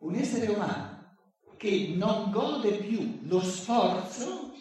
un 0.00 0.14
essere 0.14 0.46
umano 0.48 1.16
che 1.56 1.94
non 1.96 2.30
gode 2.30 2.76
più 2.76 3.20
lo 3.22 3.40
sforzo 3.40 4.52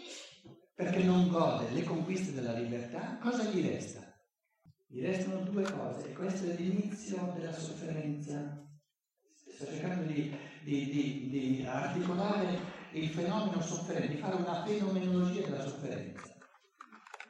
perché 0.74 1.04
non 1.04 1.28
gode 1.28 1.72
le 1.72 1.84
conquiste 1.84 2.34
della 2.34 2.54
libertà, 2.54 3.18
cosa 3.20 3.44
gli 3.44 3.68
resta? 3.68 4.02
Gli 4.88 5.02
restano 5.02 5.42
due 5.42 5.64
cose, 5.64 6.14
questo 6.14 6.50
è 6.50 6.56
l'inizio 6.56 7.34
della 7.36 7.52
sofferenza. 7.52 8.64
Sto 9.34 9.66
cercando 9.66 10.06
di, 10.12 10.36
di, 10.64 10.86
di, 10.90 11.30
di 11.30 11.66
articolare 11.66 12.60
il 12.92 13.10
fenomeno 13.10 13.60
sofferente, 13.62 14.14
di 14.14 14.18
fare 14.22 14.36
una 14.36 14.64
fenomenologia 14.64 15.42
della 15.42 15.64
sofferenza, 15.64 16.38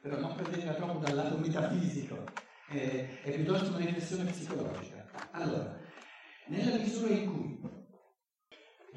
però 0.02 0.20
non 0.20 0.34
prenderla 0.34 0.74
troppo 0.74 0.98
dal 0.98 1.14
lato 1.14 1.38
metafisico, 1.38 2.24
è, 2.68 3.20
è 3.22 3.32
piuttosto 3.32 3.68
una 3.68 3.78
riflessione 3.78 4.30
psicologica. 4.30 5.06
Allora, 5.32 5.74
nella 6.48 6.76
misura 6.76 7.14
in 7.14 7.32
cui 7.32 7.77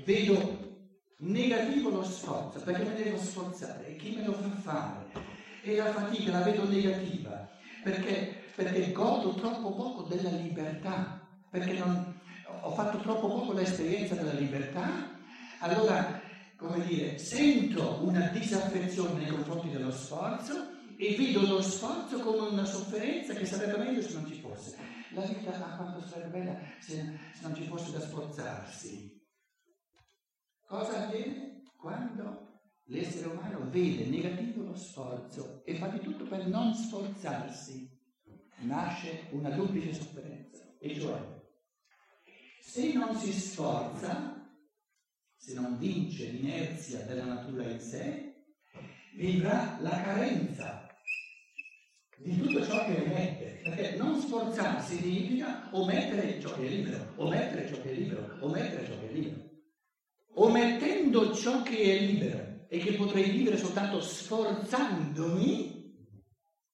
vedo 0.05 0.69
negativo 1.17 1.89
lo 1.89 2.03
sforzo, 2.03 2.59
perché 2.59 2.83
me 2.83 2.95
devo 2.95 3.17
sforzare 3.17 3.87
e 3.87 3.95
chi 3.95 4.15
me 4.15 4.25
lo 4.25 4.33
fa 4.33 4.49
fare? 4.49 5.29
E 5.63 5.75
la 5.75 5.91
fatica 5.91 6.31
la 6.31 6.41
vedo 6.41 6.67
negativa, 6.67 7.49
perché, 7.83 8.43
perché 8.55 8.91
godo 8.91 9.33
troppo 9.35 9.73
poco 9.73 10.01
della 10.03 10.29
libertà, 10.29 11.19
perché 11.49 11.73
non, 11.73 12.19
ho 12.61 12.71
fatto 12.71 12.97
troppo 12.99 13.27
poco 13.27 13.53
l'esperienza 13.53 14.15
della 14.15 14.33
libertà, 14.33 15.19
allora, 15.59 16.19
come 16.55 16.83
dire, 16.85 17.17
sento 17.17 17.99
una 18.01 18.27
disaffezione 18.27 19.19
nei 19.19 19.27
confronti 19.27 19.69
dello 19.69 19.91
sforzo 19.91 20.79
e 20.97 21.15
vedo 21.15 21.41
lo 21.41 21.61
sforzo 21.61 22.19
come 22.19 22.47
una 22.49 22.65
sofferenza 22.65 23.33
che 23.33 23.45
sarebbe 23.45 23.77
meglio 23.77 24.01
se 24.01 24.13
non 24.13 24.27
ci 24.27 24.39
fosse. 24.39 24.77
La 25.13 25.21
vita, 25.21 25.51
a 25.51 25.75
quanto 25.75 26.01
sarebbe 26.07 26.39
bella 26.39 26.59
se, 26.79 26.93
se 26.93 27.41
non 27.41 27.55
ci 27.55 27.63
fosse 27.63 27.91
da 27.91 27.99
sforzarsi. 27.99 29.20
Cosa 30.71 31.03
avviene? 31.03 31.63
Quando 31.75 32.61
l'essere 32.85 33.27
umano 33.27 33.69
vede 33.69 34.05
negativo 34.05 34.63
lo 34.63 34.73
sforzo 34.73 35.63
e 35.65 35.75
fa 35.75 35.87
di 35.87 35.99
tutto 35.99 36.23
per 36.23 36.47
non 36.47 36.73
sforzarsi? 36.73 37.89
Nasce 38.59 39.27
una 39.31 39.49
duplice 39.49 39.93
sofferenza, 39.93 40.63
e 40.79 40.97
cioè 40.97 41.19
se 42.61 42.93
non 42.93 43.13
si 43.17 43.33
sforza, 43.33 44.49
se 45.35 45.53
non 45.55 45.77
vince 45.77 46.27
l'inerzia 46.27 46.99
della 46.99 47.25
natura 47.25 47.69
in 47.69 47.79
sé, 47.81 48.45
vivrà 49.15 49.77
la 49.81 50.01
carenza 50.03 50.87
di 52.15 52.37
tutto 52.37 52.63
ciò 52.63 52.85
che 52.85 53.03
emette, 53.03 53.59
perché 53.61 53.97
non 53.97 54.21
sforzarsi 54.21 54.95
significa 54.95 55.67
omettere 55.71 56.39
ciò 56.39 56.53
che 56.53 56.65
è 56.65 56.69
libero, 56.69 57.11
omettere 57.17 57.67
ciò 57.67 57.81
che 57.81 57.91
è 57.91 57.93
libero, 57.93 58.37
omettere 58.39 58.85
ciò 58.85 58.97
che 58.97 59.09
è 59.09 59.11
libero 59.11 59.50
omettendo 60.33 61.33
ciò 61.33 61.61
che 61.63 61.77
è 61.77 61.99
libero 61.99 62.67
e 62.67 62.77
che 62.79 62.93
potrei 62.93 63.29
vivere 63.29 63.57
soltanto 63.57 63.99
sforzandomi, 63.99 65.79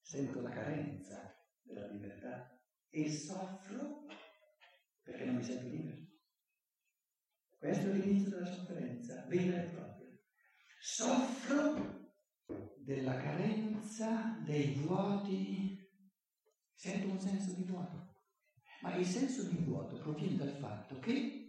sento 0.00 0.40
la 0.40 0.50
carenza 0.50 1.36
della 1.62 1.86
libertà 1.88 2.60
e 2.88 3.10
soffro 3.10 4.06
perché 5.02 5.24
non 5.24 5.36
mi 5.36 5.42
sento 5.42 5.68
libero. 5.68 5.96
Questo 7.58 7.90
è 7.90 7.92
l'inizio 7.92 8.30
della 8.30 8.46
sofferenza 8.46 9.24
vera 9.26 9.62
e 9.62 9.68
propria. 9.70 10.08
Soffro 10.80 12.12
della 12.76 13.16
carenza, 13.16 14.38
dei 14.44 14.74
vuoti, 14.74 15.76
sento 16.72 17.08
un 17.08 17.20
senso 17.20 17.52
di 17.54 17.64
vuoto. 17.64 18.14
Ma 18.82 18.94
il 18.94 19.04
senso 19.04 19.42
di 19.42 19.56
vuoto 19.64 19.98
proviene 19.98 20.36
dal 20.36 20.56
fatto 20.56 20.98
che 21.00 21.47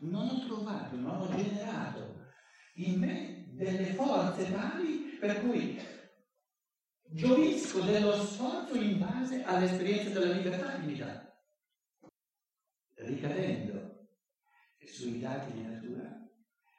non 0.00 0.28
ho 0.28 0.46
trovato, 0.46 0.96
non 0.96 1.20
ho 1.20 1.28
generato 1.34 2.22
in 2.74 2.98
me 2.98 3.46
delle 3.52 3.92
forze 3.94 4.50
tali 4.50 5.16
per 5.20 5.40
cui 5.40 5.78
gioisco 7.02 7.80
dello 7.80 8.12
sforzo 8.12 8.74
in 8.74 8.98
base 8.98 9.44
all'esperienza 9.44 10.10
della 10.10 10.32
libertà 10.32 10.72
che 10.72 10.86
mi 10.86 10.96
dà. 10.96 11.32
Ricadendo 12.96 14.08
sui 14.84 15.20
dati 15.20 15.52
di 15.52 15.62
natura, 15.62 16.10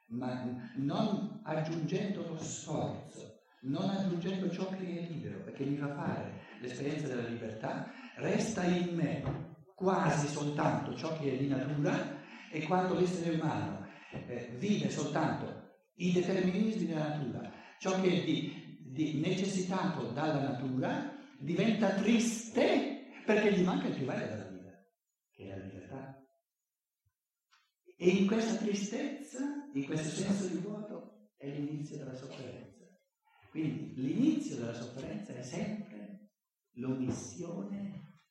ma 0.09 0.71
non 0.75 1.41
aggiungendo 1.43 2.27
lo 2.27 2.37
sforzo, 2.37 3.41
non 3.61 3.89
aggiungendo 3.89 4.49
ciò 4.49 4.69
che 4.69 4.77
è 4.77 5.07
libero 5.07 5.43
che 5.51 5.65
mi 5.65 5.77
fa 5.77 5.93
fare 5.93 6.41
l'esperienza 6.59 7.07
della 7.07 7.27
libertà, 7.27 7.91
resta 8.17 8.63
in 8.63 8.95
me 8.95 9.55
quasi 9.73 10.27
soltanto 10.27 10.95
ciò 10.95 11.17
che 11.17 11.33
è 11.33 11.37
di 11.37 11.47
natura 11.47 12.14
e 12.55 12.63
quando 12.63 12.93
l'essere 12.93 13.35
umano 13.35 13.85
eh, 14.11 14.55
vive 14.57 14.89
soltanto 14.89 15.73
i 15.95 16.13
determinismi 16.13 16.85
della 16.85 17.09
natura, 17.09 17.51
ciò 17.79 17.99
che 17.99 18.21
è 18.21 18.23
di, 18.23 18.79
di 18.79 19.19
necessitato 19.19 20.11
dalla 20.11 20.39
natura, 20.39 21.13
diventa 21.37 21.89
triste 21.95 23.11
perché 23.25 23.51
gli 23.51 23.61
manca 23.61 23.87
il 23.87 23.95
più 23.95 24.05
bello 24.05 24.25
della 24.25 24.47
vita, 24.47 24.71
che 25.31 25.43
è 25.43 25.57
la 25.57 25.63
libertà. 25.65 26.25
E 27.97 28.09
in 28.09 28.25
questa 28.25 28.55
tristezza, 28.55 29.69
in 29.73 29.85
questo 29.85 30.09
senso 30.09 30.47
di 30.47 30.57
vuoto, 30.57 31.31
è 31.35 31.49
l'inizio 31.49 31.97
della 31.97 32.15
sofferenza. 32.15 32.85
Quindi 33.49 33.95
l'inizio 33.95 34.55
della 34.55 34.73
sofferenza 34.73 35.33
è 35.33 35.41
sempre 35.41 36.29
l'omissione 36.75 38.21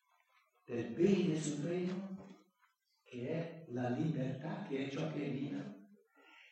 del 0.64 0.94
bene 0.94 1.38
supremo 1.38 2.13
che 3.14 3.28
è 3.28 3.64
la 3.68 3.88
libertà, 3.90 4.66
che 4.68 4.86
è 4.86 4.90
ciò 4.90 5.10
che 5.12 5.24
è 5.24 5.28
libero, 5.28 5.72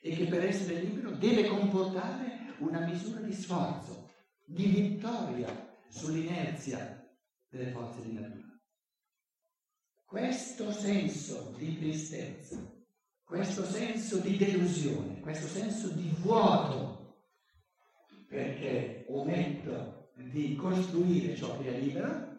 e 0.01 0.15
che 0.15 0.27
per 0.27 0.45
essere 0.45 0.81
libero 0.81 1.11
deve 1.13 1.49
comportare 1.49 2.55
una 2.59 2.81
misura 2.87 3.21
di 3.21 3.33
sforzo, 3.33 4.11
di 4.45 4.67
vittoria 4.67 5.77
sull'inerzia 5.89 7.05
delle 7.49 7.71
forze 7.73 8.03
di 8.03 8.13
natura. 8.13 8.61
Questo 10.05 10.71
senso 10.71 11.55
di 11.57 11.77
tristezza, 11.79 12.59
questo 13.25 13.65
senso 13.65 14.19
di 14.19 14.37
delusione, 14.37 15.21
questo 15.21 15.47
senso 15.47 15.89
di 15.89 16.09
vuoto, 16.19 17.25
perché 18.29 19.05
ometto 19.09 20.13
di 20.17 20.55
costruire 20.55 21.35
ciò 21.35 21.59
che 21.61 21.75
è 21.75 21.79
libero, 21.81 22.31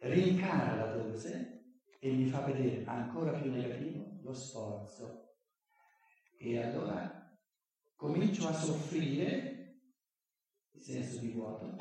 rincara 0.00 0.76
la 0.76 0.92
dose 0.94 1.57
e 1.98 2.12
mi 2.12 2.26
fa 2.26 2.40
vedere 2.40 2.84
ancora 2.86 3.32
più 3.32 3.50
negativo 3.50 4.18
lo 4.22 4.32
sforzo. 4.32 5.34
E 6.38 6.62
allora 6.62 7.36
comincio 7.96 8.46
a 8.46 8.52
soffrire 8.52 9.80
il 10.70 10.82
senso 10.82 11.18
di 11.18 11.30
vuoto 11.30 11.76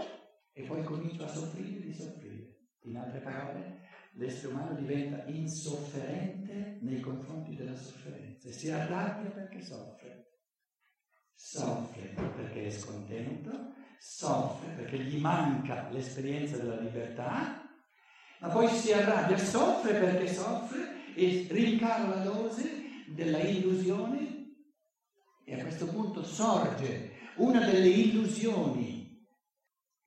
e 0.51 0.63
poi 0.63 0.83
comincio 0.83 1.23
a 1.23 1.27
soffrire 1.27 1.81
di 1.81 1.93
soffrire. 1.93 2.55
In 2.81 2.97
altre 2.97 3.19
parole, 3.19 3.81
l'essere 4.13 4.53
umano 4.53 4.73
diventa 4.73 5.25
insofferente 5.25 6.79
nei 6.81 6.99
confronti 6.99 7.55
della 7.55 7.75
sofferenza 7.75 8.47
e 8.47 8.51
si 8.51 8.71
arrabbia 8.71 9.29
perché 9.29 9.61
soffre. 9.61 10.25
Soffre 11.35 12.07
perché 12.15 12.65
è 12.65 12.69
scontento, 12.71 13.73
soffre 13.99 14.73
perché 14.73 14.97
gli 14.97 15.19
manca 15.19 15.89
l'esperienza 15.89 16.57
della 16.57 16.79
libertà 16.79 17.66
ma 18.39 18.49
poi 18.49 18.67
si 18.69 18.93
arrabbia, 18.93 19.37
soffre 19.37 19.93
perché 19.93 20.31
soffre 20.31 21.13
e 21.15 21.47
rincara 21.49 22.07
la 22.07 22.23
dose 22.23 23.05
della 23.07 23.39
illusione 23.39 24.27
e 25.45 25.59
a 25.59 25.61
questo 25.63 25.87
punto 25.87 26.23
sorge 26.23 27.15
una 27.37 27.65
delle 27.65 27.87
illusioni 27.87 29.25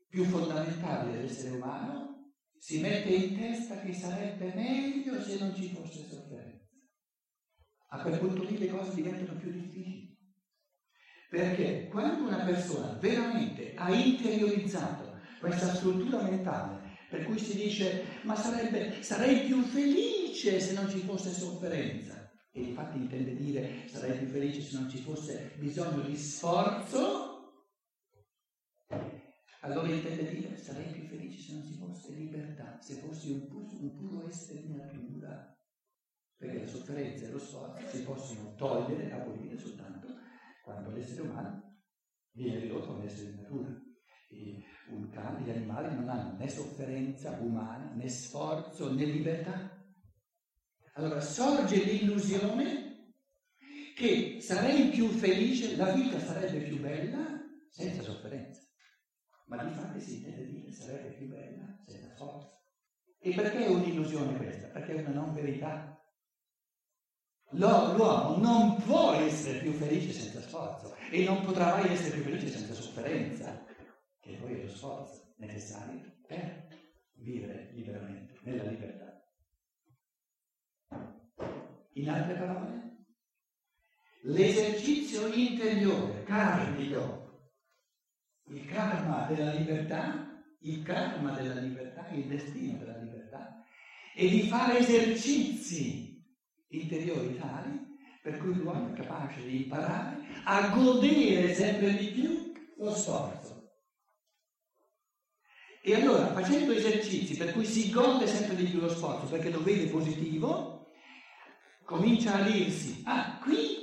più 0.09 0.25
fondamentali 0.25 1.13
dell'essere 1.13 1.57
umano, 1.57 2.33
si 2.59 2.81
mette 2.81 3.09
in 3.09 3.39
testa 3.39 3.81
che 3.81 3.95
sarebbe 3.95 4.53
meglio 4.55 5.23
se 5.23 5.39
non 5.39 5.55
ci 5.55 5.71
fosse 5.71 6.05
sofferenza. 6.05 6.69
A 7.93 8.03
quel 8.03 8.19
punto 8.19 8.43
lì 8.43 8.59
le 8.59 8.69
cose 8.69 8.95
diventano 8.95 9.39
più 9.39 9.51
difficili. 9.51 10.19
Perché 11.31 11.89
quando 11.89 12.27
una 12.27 12.45
persona 12.45 12.99
veramente 12.99 13.75
ha 13.77 13.95
interiorizzato 13.95 15.21
questa 15.39 15.75
struttura 15.75 16.23
mentale 16.23 16.90
per 17.11 17.25
cui 17.25 17.41
si 17.41 17.57
dice, 17.57 18.05
ma 18.23 18.37
sarebbe, 18.37 19.03
sarei 19.03 19.45
più 19.47 19.63
felice 19.65 20.61
se 20.61 20.75
non 20.75 20.89
ci 20.89 21.01
fosse 21.01 21.33
sofferenza. 21.33 22.31
E 22.53 22.63
infatti 22.63 22.99
intende 22.99 23.35
dire, 23.35 23.89
sarei 23.89 24.17
più 24.17 24.29
felice 24.29 24.63
se 24.63 24.79
non 24.79 24.89
ci 24.89 24.99
fosse 24.99 25.55
bisogno 25.59 26.03
di 26.03 26.17
sforzo. 26.17 27.65
Allora 29.63 29.89
intende 29.89 30.31
dire, 30.31 30.57
sarei 30.57 30.93
più 30.93 31.03
felice 31.09 31.43
se 31.43 31.53
non 31.55 31.65
ci 31.65 31.75
fosse 31.75 32.13
libertà, 32.13 32.79
se 32.81 32.95
fossi 32.95 33.33
un, 33.33 33.49
puro, 33.49 33.67
un 33.73 33.97
puro 33.97 34.29
essere 34.29 34.63
di 34.63 34.77
natura. 34.77 35.53
Perché 36.37 36.61
la 36.61 36.67
sofferenza 36.67 37.27
e 37.27 37.31
lo 37.33 37.41
sforzo 37.41 37.89
si 37.89 38.03
possono 38.05 38.55
togliere, 38.55 39.11
abolire 39.11 39.59
soltanto 39.59 40.07
quando 40.63 40.91
l'essere 40.91 41.23
umano 41.23 41.83
viene 42.31 42.61
ridotto 42.61 42.93
a 42.93 42.95
un 42.95 43.03
essere 43.03 43.33
di 43.33 43.37
natura 43.37 43.89
un 44.95 45.11
cane, 45.11 45.43
gli 45.43 45.51
animali 45.51 45.95
non 45.95 46.09
hanno 46.09 46.37
né 46.37 46.49
sofferenza 46.49 47.39
umana, 47.41 47.93
né 47.95 48.09
sforzo, 48.09 48.93
né 48.93 49.05
libertà. 49.05 49.79
Allora 50.95 51.21
sorge 51.21 51.83
l'illusione 51.85 53.15
che 53.95 54.39
sarei 54.41 54.89
più 54.89 55.09
felice, 55.09 55.77
la 55.77 55.93
vita 55.93 56.19
sarebbe 56.19 56.61
più 56.61 56.81
bella 56.81 57.41
senza 57.69 58.03
sofferenza. 58.03 58.61
Ma 59.47 59.65
di 59.65 59.75
fatto 59.75 59.99
si 59.99 60.17
intende 60.17 60.47
dire 60.47 60.73
sarebbe 60.73 61.11
più 61.17 61.29
bella 61.29 61.77
senza 61.85 62.15
forza. 62.15 62.59
E 63.19 63.35
perché 63.35 63.67
è 63.67 63.69
un'illusione 63.69 64.37
questa? 64.37 64.69
Perché 64.69 64.95
è 64.95 65.01
una 65.01 65.11
non 65.11 65.35
verità. 65.35 65.95
L'uomo 67.53 68.37
non 68.37 68.77
può 68.77 69.13
essere 69.13 69.59
più 69.59 69.73
felice 69.73 70.13
senza 70.13 70.41
sforzo 70.41 70.95
e 71.11 71.25
non 71.25 71.43
potrà 71.43 71.77
mai 71.77 71.93
essere 71.93 72.21
più 72.21 72.23
felice 72.23 72.49
senza 72.49 72.75
sofferenza, 72.75 73.67
che 74.21 74.37
poi 74.37 74.55
è 74.55 74.63
lo 74.63 74.69
sforzo 74.69 75.35
necessario 75.39 76.19
per 76.27 76.69
vivere 77.15 77.71
liberamente, 77.73 78.39
nella 78.43 78.65
libertà. 78.65 79.25
In 81.95 82.09
altre 82.09 82.35
parole, 82.35 83.05
l'esercizio 84.23 85.33
interiore, 85.33 86.23
karmico, 86.25 87.51
il 88.49 88.65
karma 88.67 89.27
della 89.27 89.55
libertà, 89.55 90.43
il 90.61 90.83
karma 90.83 91.33
della 91.33 91.61
libertà, 91.61 92.09
il 92.09 92.27
destino 92.27 92.79
della 92.79 92.99
libertà, 92.99 93.65
è 94.15 94.29
di 94.29 94.43
fare 94.43 94.79
esercizi 94.79 96.23
interiori 96.69 97.37
tali 97.39 97.89
per 98.23 98.39
cui 98.39 98.55
l'uomo 98.55 98.93
è 98.93 98.93
capace 98.93 99.43
di 99.43 99.63
imparare 99.63 100.19
a 100.45 100.69
godere 100.69 101.55
sempre 101.55 101.97
di 101.97 102.09
più 102.09 102.53
lo 102.77 102.95
sforzo. 102.95 103.50
E 105.83 105.95
allora, 105.95 106.33
facendo 106.33 106.73
esercizi 106.73 107.37
per 107.37 107.53
cui 107.53 107.65
si 107.65 107.91
gode 107.91 108.27
sempre 108.27 108.55
di 108.55 108.65
più 108.65 108.81
lo 108.81 108.91
sforzo, 108.91 109.27
perché 109.27 109.51
lo 109.51 109.63
vede 109.63 109.89
positivo, 109.89 110.93
comincia 111.85 112.35
a 112.35 112.43
dirsi, 112.43 113.03
ah, 113.07 113.39
qui 113.43 113.79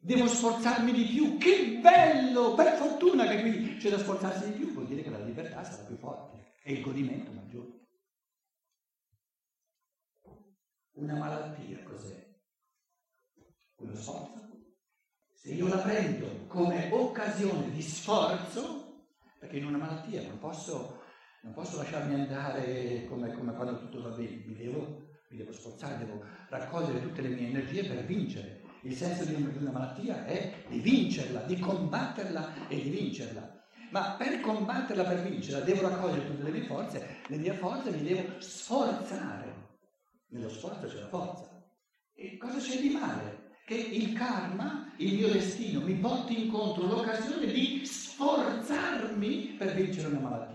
devo 0.00 0.26
sforzarmi 0.26 0.92
di 0.92 1.04
più, 1.04 1.38
che 1.38 1.78
bello, 1.80 2.54
per 2.54 2.76
fortuna 2.76 3.28
che 3.28 3.40
qui 3.42 3.76
c'è 3.76 3.90
da 3.90 3.98
sforzarsi 3.98 4.50
di 4.50 4.58
più, 4.58 4.72
vuol 4.72 4.86
dire 4.86 5.02
che 5.02 5.10
la 5.10 5.22
libertà 5.22 5.62
sarà 5.62 5.84
più 5.84 5.96
forte 5.96 6.54
e 6.64 6.72
il 6.72 6.82
godimento 6.82 7.30
maggiore. 7.30 7.78
Una 10.92 11.14
malattia 11.14 11.82
cos'è? 11.84 12.28
Uno 13.76 13.94
sforzo. 13.94 14.48
Se 15.32 15.54
io 15.54 15.68
la 15.68 15.78
prendo 15.78 16.46
come 16.46 16.90
occasione 16.92 17.70
di 17.70 17.80
sforzo, 17.80 19.06
perché 19.38 19.56
in 19.56 19.64
una 19.64 19.78
malattia 19.78 20.22
non 20.22 20.38
posso, 20.38 20.99
non 21.42 21.52
posso 21.54 21.78
lasciarmi 21.78 22.14
andare 22.14 23.04
come, 23.08 23.32
come, 23.32 23.54
quando 23.54 23.78
tutto 23.78 24.02
va 24.02 24.10
bene, 24.10 24.42
mi 24.44 24.54
devo, 24.54 25.08
mi 25.28 25.38
devo 25.38 25.52
sforzare, 25.52 26.04
devo 26.04 26.22
raccogliere 26.48 27.00
tutte 27.00 27.22
le 27.22 27.28
mie 27.28 27.48
energie 27.48 27.84
per 27.84 28.04
vincere. 28.04 28.60
Il 28.82 28.94
senso 28.94 29.24
di 29.24 29.34
una 29.34 29.70
malattia 29.70 30.24
è 30.24 30.64
di 30.68 30.78
vincerla, 30.80 31.40
di 31.42 31.58
combatterla 31.58 32.68
e 32.68 32.82
di 32.82 32.90
vincerla. 32.90 33.58
Ma 33.90 34.12
per 34.12 34.40
combatterla, 34.40 35.04
per 35.04 35.22
vincerla, 35.22 35.60
devo 35.60 35.88
raccogliere 35.88 36.26
tutte 36.26 36.42
le 36.42 36.50
mie 36.50 36.64
forze, 36.64 37.16
le 37.26 37.36
mie 37.36 37.54
forze 37.54 37.90
mi 37.90 38.02
devo 38.02 38.40
sforzare. 38.40 39.68
Nello 40.28 40.48
sforzo 40.48 40.86
c'è 40.86 41.00
la 41.00 41.08
forza. 41.08 41.48
E 42.14 42.36
cosa 42.36 42.58
c'è 42.58 42.80
di 42.80 42.90
male? 42.90 43.48
Che 43.64 43.74
il 43.74 44.12
karma, 44.12 44.92
il 44.98 45.14
mio 45.14 45.28
destino, 45.28 45.80
mi 45.80 45.94
porti 45.94 46.44
incontro 46.44 46.86
l'occasione 46.86 47.46
di 47.46 47.82
sforzarmi 47.84 49.54
per 49.58 49.74
vincere 49.74 50.08
una 50.08 50.20
malattia. 50.20 50.49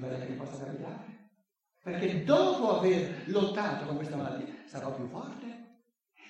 Bella 0.00 0.24
che 0.24 0.32
mi 0.32 0.36
possa 0.36 0.64
capitare. 0.64 1.18
Perché 1.82 2.24
dopo 2.24 2.78
aver 2.78 3.24
lottato 3.26 3.86
con 3.86 3.96
questa 3.96 4.16
malattia 4.16 4.46
sarò 4.66 4.94
più 4.94 5.06
forte. 5.06 5.58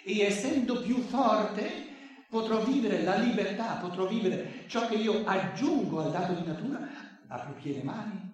E 0.05 0.21
essendo 0.21 0.81
più 0.83 0.99
forte 0.99 1.89
potrò 2.29 2.63
vivere 2.65 3.03
la 3.03 3.17
libertà, 3.17 3.77
potrò 3.77 4.07
vivere 4.07 4.65
ciò 4.67 4.87
che 4.87 4.95
io 4.95 5.25
aggiungo 5.25 6.01
al 6.01 6.11
dato 6.11 6.35
di 6.35 6.47
natura 6.47 6.79
a 7.27 7.39
piene 7.61 7.83
mani. 7.83 8.29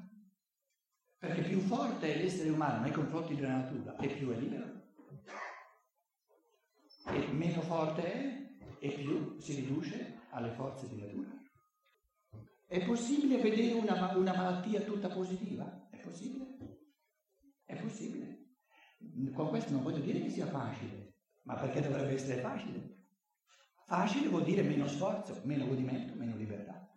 Perché 1.18 1.42
più 1.42 1.60
forte 1.60 2.14
è 2.14 2.18
l'essere 2.18 2.50
umano 2.50 2.82
nei 2.82 2.92
confronti 2.92 3.34
della 3.34 3.56
natura 3.56 3.96
e 3.96 4.08
più 4.08 4.30
è 4.30 4.36
libero. 4.36 4.84
E 7.08 7.26
meno 7.32 7.60
forte 7.62 8.02
è 8.02 8.46
e 8.78 8.90
più 8.90 9.38
si 9.40 9.54
riduce 9.54 10.20
alle 10.30 10.50
forze 10.50 10.88
di 10.88 11.00
natura. 11.00 11.45
È 12.68 12.84
possibile 12.84 13.36
vedere 13.36 13.74
una, 13.74 14.16
una 14.16 14.34
malattia 14.34 14.80
tutta 14.80 15.08
positiva? 15.08 15.86
È 15.88 15.98
possibile? 15.98 16.56
È 17.64 17.76
possibile. 17.76 18.54
Con 19.32 19.48
questo 19.50 19.70
non 19.72 19.84
voglio 19.84 20.00
dire 20.00 20.20
che 20.20 20.30
sia 20.30 20.46
facile, 20.46 21.14
ma 21.42 21.54
perché 21.54 21.80
dovrebbe 21.80 22.14
essere 22.14 22.40
facile? 22.40 23.04
Facile 23.86 24.28
vuol 24.28 24.42
dire 24.42 24.62
meno 24.62 24.88
sforzo, 24.88 25.40
meno 25.44 25.66
godimento, 25.66 26.14
meno 26.16 26.34
libertà. 26.34 26.92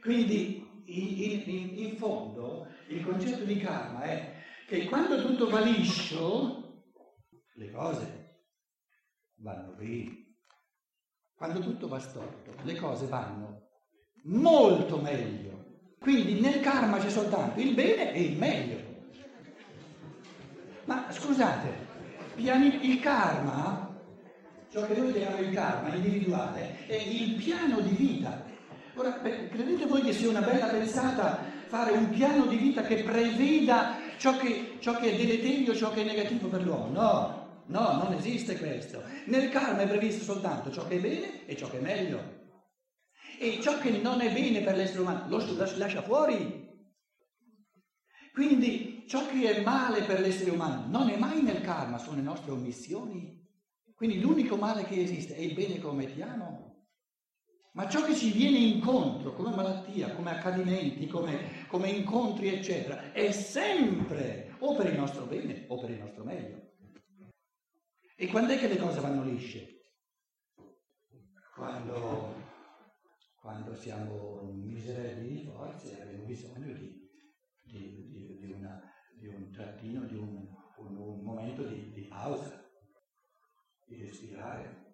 Quindi 0.00 0.56
in, 0.86 1.44
in, 1.46 1.78
in, 1.78 1.96
fondo 1.96 2.66
il 2.88 3.04
concetto 3.04 3.44
di 3.44 3.58
karma 3.58 4.00
è 4.04 4.42
che 4.66 4.86
quando 4.86 5.20
tutto 5.20 5.50
va 5.50 5.60
liscio, 5.60 6.86
le 7.56 7.70
cose 7.70 8.46
vanno 9.34 9.74
bene. 9.74 10.36
Quando 11.34 11.60
tutto 11.60 11.88
va 11.88 11.98
storto, 11.98 12.54
le 12.62 12.76
cose 12.76 13.06
vanno 13.06 13.69
molto 14.22 14.98
meglio. 14.98 15.48
Quindi 15.98 16.40
nel 16.40 16.60
karma 16.60 16.98
c'è 16.98 17.10
soltanto 17.10 17.60
il 17.60 17.74
bene 17.74 18.12
e 18.12 18.22
il 18.22 18.36
meglio. 18.36 18.78
Ma 20.84 21.06
scusate, 21.10 21.88
il 22.36 23.00
karma, 23.00 23.94
ciò 24.70 24.86
che 24.86 24.94
noi 24.94 25.12
chiamiamo 25.12 25.38
il 25.38 25.54
karma 25.54 25.94
individuale, 25.94 26.86
è 26.86 26.94
il 26.94 27.34
piano 27.34 27.80
di 27.80 27.94
vita 27.94 28.48
Ora, 29.00 29.18
credete 29.20 29.86
voi 29.86 30.02
che 30.02 30.12
sia 30.12 30.28
una 30.28 30.42
bella 30.42 30.66
pensata 30.66 31.38
fare 31.68 31.92
un 31.92 32.10
piano 32.10 32.44
di 32.46 32.56
vita 32.56 32.82
che 32.82 32.96
preveda 32.96 33.96
ciò 34.18 34.36
che, 34.36 34.76
ciò 34.80 34.98
che 34.98 35.12
è 35.12 35.16
deleterio, 35.16 35.74
ciò 35.74 35.90
che 35.90 36.02
è 36.02 36.04
negativo 36.04 36.48
per 36.48 36.62
l'uomo? 36.62 36.90
No, 36.90 37.46
no, 37.66 38.02
non 38.02 38.12
esiste 38.12 38.58
questo. 38.58 39.02
Nel 39.24 39.48
karma 39.48 39.80
è 39.80 39.88
previsto 39.88 40.24
soltanto 40.24 40.70
ciò 40.70 40.86
che 40.86 40.96
è 40.96 41.00
bene 41.00 41.46
e 41.46 41.56
ciò 41.56 41.70
che 41.70 41.78
è 41.78 41.80
meglio. 41.80 42.39
E 43.42 43.58
ciò 43.62 43.78
che 43.78 43.88
non 43.88 44.20
è 44.20 44.30
bene 44.30 44.60
per 44.60 44.76
l'essere 44.76 45.00
umano 45.00 45.26
lo 45.26 45.38
lascia 45.76 46.02
fuori. 46.02 46.68
Quindi 48.34 49.06
ciò 49.08 49.26
che 49.28 49.56
è 49.56 49.62
male 49.62 50.02
per 50.02 50.20
l'essere 50.20 50.50
umano 50.50 50.90
non 50.90 51.08
è 51.08 51.16
mai 51.16 51.40
nel 51.40 51.62
karma, 51.62 51.96
sono 51.96 52.16
le 52.16 52.22
nostre 52.22 52.50
omissioni. 52.50 53.42
Quindi 53.94 54.20
l'unico 54.20 54.56
male 54.56 54.84
che 54.84 55.00
esiste 55.00 55.36
è 55.36 55.40
il 55.40 55.54
bene 55.54 55.80
che 55.80 55.86
omettiamo. 55.86 56.86
Ma 57.72 57.88
ciò 57.88 58.04
che 58.04 58.14
ci 58.14 58.30
viene 58.30 58.58
incontro 58.58 59.32
come 59.32 59.56
malattia, 59.56 60.12
come 60.12 60.32
accadimenti, 60.32 61.06
come, 61.06 61.66
come 61.68 61.88
incontri, 61.88 62.48
eccetera, 62.48 63.10
è 63.12 63.32
sempre 63.32 64.54
o 64.58 64.74
per 64.74 64.92
il 64.92 64.98
nostro 64.98 65.24
bene 65.24 65.64
o 65.68 65.78
per 65.78 65.88
il 65.88 65.98
nostro 65.98 66.24
meglio. 66.24 66.72
E 68.16 68.26
quando 68.26 68.52
è 68.52 68.58
che 68.58 68.68
le 68.68 68.76
cose 68.76 69.00
vanno 69.00 69.22
lisce? 69.22 69.94
Quando, 71.54 72.39
quando 73.40 73.74
siamo 73.74 74.42
miserelli 74.52 75.28
di 75.28 75.44
forze 75.44 75.96
e 75.96 76.02
abbiamo 76.02 76.24
bisogno 76.24 76.72
di, 76.74 77.10
di, 77.62 78.08
di, 78.10 78.38
di, 78.38 78.52
una, 78.52 78.80
di 79.18 79.26
un 79.28 79.50
trattino, 79.50 80.04
di 80.04 80.14
un, 80.14 80.46
un, 80.76 80.96
un 80.96 81.22
momento 81.22 81.64
di 81.64 82.06
pausa, 82.08 82.62
di 83.86 83.96
respirare. 83.96 84.88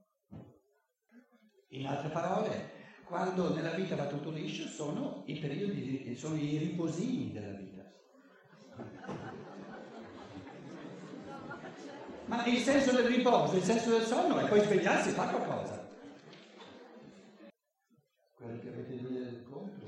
In 1.71 1.87
altre 1.87 2.09
parole, 2.11 2.71
quando 3.05 3.53
nella 3.53 3.75
vita 3.75 3.97
va 3.97 4.07
tutto 4.07 4.31
liscio, 4.31 4.67
sono 4.69 5.25
i 5.27 5.39
periodi, 5.39 6.15
sono 6.17 6.37
i 6.37 6.57
riposini 6.59 7.33
della 7.33 7.53
vita. 7.53 7.85
Ma 12.27 12.45
il 12.47 12.59
senso 12.59 12.93
del 12.93 13.07
riposo, 13.07 13.57
il 13.57 13.63
senso 13.63 13.91
del 13.91 14.03
sonno 14.03 14.39
è 14.39 14.49
poi 14.49 14.61
svegliarsi 14.61 15.11
e 15.11 15.13
fare 15.13 15.37
qualcosa. 15.37 15.89
Quello 18.35 18.61
che 18.61 18.69
avete 18.69 18.95
lì 18.95 19.13
del 19.13 19.43
contro, 19.45 19.87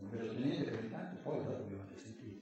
non 0.00 0.10
ve 0.10 0.18
lo 0.18 0.32
tenete 0.34 0.64
per 0.64 0.84
intanto, 0.84 1.22
poi 1.22 1.44
dopo 1.44 1.64
vi 1.64 1.76
fate 1.76 1.96
sentire. 1.98 2.40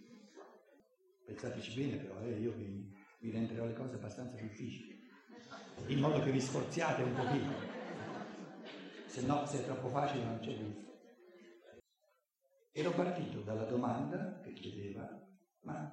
Pensateci 1.43 1.75
bene 1.75 1.97
però, 1.97 2.21
eh, 2.21 2.39
io 2.39 2.53
vi, 2.53 2.89
vi 3.19 3.33
renderò 3.33 3.65
le 3.65 3.73
cose 3.73 3.97
abbastanza 3.97 4.41
difficili, 4.41 4.97
in 5.89 5.99
modo 5.99 6.23
che 6.23 6.31
vi 6.31 6.41
sforziate 6.41 7.03
un 7.03 7.15
pochino 7.15 7.53
se 9.09 9.23
no 9.23 9.45
se 9.45 9.59
è 9.59 9.65
troppo 9.65 9.89
facile 9.89 10.23
non 10.23 10.39
c'è 10.39 10.57
gusto. 10.57 10.93
Ero 12.71 12.93
partito 12.93 13.41
dalla 13.41 13.65
domanda 13.65 14.39
che 14.41 14.53
chiedeva, 14.53 15.05
ma 15.63 15.93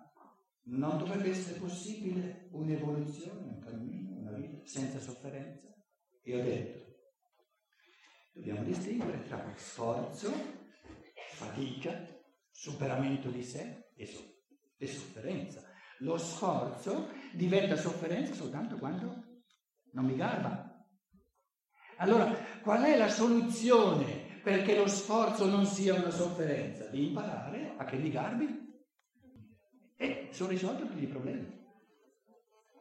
non 0.65 0.99
dovrebbe 0.99 1.31
essere 1.31 1.57
possibile 1.57 2.47
un'evoluzione, 2.51 3.41
un 3.41 3.59
cammino, 3.59 4.19
una 4.19 4.33
vita 4.33 4.59
senza 4.65 4.99
sofferenza? 4.99 5.67
E 6.21 6.39
ho 6.39 6.43
detto, 6.43 6.79
dobbiamo 8.33 8.61
distinguere 8.61 9.23
tra 9.23 9.51
sforzo, 9.57 10.31
fatica, 11.31 12.07
superamento 12.51 13.31
di 13.31 13.43
sé 13.43 13.89
e, 13.95 14.05
so- 14.05 14.37
e 14.79 14.88
sofferenza. 14.88 15.62
Lo 16.00 16.17
sforzo 16.17 17.09
diventa 17.33 17.75
sofferenza 17.75 18.33
soltanto 18.33 18.77
quando 18.77 19.24
non 19.91 20.05
mi 20.05 20.15
garba. 20.15 20.65
Allora, 21.98 22.33
qual 22.62 22.83
è 22.83 22.98
la 22.98 23.09
soluzione 23.09 24.39
perché 24.41 24.75
lo 24.75 24.88
sforzo 24.88 25.45
non 25.45 25.65
sia 25.65 25.95
una 25.95 26.09
sofferenza? 26.09 26.88
Di 26.88 27.07
imparare 27.07 27.74
a 27.77 27.83
che 27.83 27.98
mi 27.98 28.09
garbi 28.09 28.67
e 29.98 30.29
sono 30.31 30.50
risolti 30.50 30.88
tutti 30.88 31.03
i 31.03 31.07
problemi. 31.07 31.57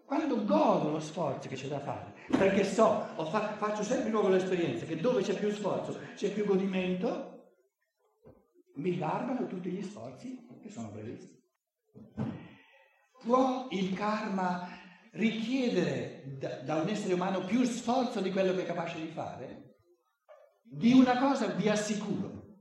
Quando 0.07 0.45
godo 0.45 0.90
lo 0.90 1.00
sforzo 1.00 1.49
che 1.49 1.57
c'è 1.57 1.67
da 1.67 1.81
fare, 1.81 2.14
perché 2.28 2.64
so, 2.64 3.07
fa, 3.28 3.57
faccio 3.57 3.83
sempre 3.83 4.11
nuovo 4.11 4.28
l'esperienza 4.28 4.87
che 4.87 4.97
dove 4.97 5.23
c'è 5.23 5.38
più 5.38 5.50
sforzo 5.50 5.99
c'è 6.14 6.33
più 6.33 6.47
godimento, 6.47 7.57
mi 8.76 8.97
garbano 8.97 9.47
tutti 9.47 9.69
gli 9.69 9.83
sforzi 9.83 10.47
che 10.62 10.71
sono 10.71 10.90
previsti. 10.90 11.38
Può 13.23 13.66
il 13.71 13.95
karma 13.95 14.68
richiedere 15.12 16.37
da, 16.38 16.61
da, 16.61 16.75
un 16.76 16.88
essere 16.88 17.14
umano 17.14 17.45
più 17.45 17.64
sforzo 17.64 18.21
di 18.21 18.30
quello 18.30 18.54
che 18.54 18.62
è 18.62 18.66
capace 18.66 19.00
di 19.00 19.09
fare? 19.09 19.76
Di 20.62 20.92
una 20.92 21.18
cosa 21.18 21.47
vi 21.47 21.68
assicuro, 21.68 22.59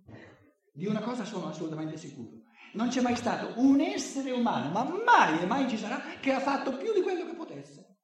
di 0.73 0.87
una 0.87 1.01
cosa 1.01 1.25
sono 1.25 1.49
assolutamente 1.49 1.97
sicuro. 1.97 2.41
Non 2.73 2.89
c'è 2.89 3.01
mai 3.01 3.15
stato 3.15 3.53
un 3.59 3.79
essere 3.79 4.31
umano, 4.31 4.69
ma 4.69 4.83
mai 4.83 5.41
e 5.41 5.45
mai 5.45 5.69
ci 5.69 5.77
sarà, 5.77 6.01
che 6.19 6.31
ha 6.31 6.39
fatto 6.39 6.75
più 6.77 6.93
di 6.93 7.01
quello 7.01 7.25
che 7.25 7.35
potesse. 7.35 7.97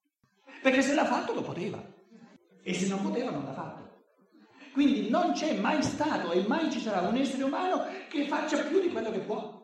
Perché 0.62 0.82
se 0.82 0.94
l'ha 0.94 1.06
fatto 1.06 1.34
lo 1.34 1.42
poteva. 1.42 1.84
E 2.63 2.74
se 2.74 2.88
non 2.88 3.01
poteva 3.01 3.32
non 3.32 3.44
l'ha 3.44 3.53
fatto. 3.53 3.84
Quindi 4.74 5.10
non 5.10 5.34
c'è 5.34 5.60
mai 5.60 5.84
stato 5.84 6.32
e 6.32 6.46
mai 6.48 6.72
ci 6.72 6.80
sarà 6.80 7.08
un 7.08 7.15
essere 7.15 7.44
umano 7.44 7.86
che 8.10 8.25
faccia 8.27 8.63
più 8.63 8.82
di 8.82 8.89
quello 8.89 9.12
che 9.12 9.20
può. 9.20 9.62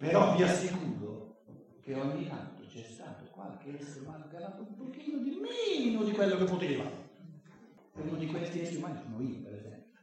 Però 0.00 0.34
vi 0.34 0.42
assicuro 0.42 1.42
che 1.82 1.94
ogni 1.94 2.26
tanto 2.26 2.62
c'è 2.66 2.82
stato 2.82 3.26
qualche 3.30 3.78
essere 3.78 4.06
umano 4.06 4.28
che 4.28 4.36
ha 4.38 4.40
fatto 4.40 4.62
un 4.62 4.74
pochino 4.74 5.18
di 5.18 5.38
meno 5.38 6.04
di 6.04 6.12
quello 6.12 6.38
che 6.38 6.44
poteva. 6.44 6.90
Uno 7.92 8.16
di 8.16 8.26
questi 8.26 8.60
esseri 8.60 8.76
umani 8.76 8.98
sono 9.02 9.20
io, 9.20 9.42
per 9.42 9.52
esempio. 9.52 10.00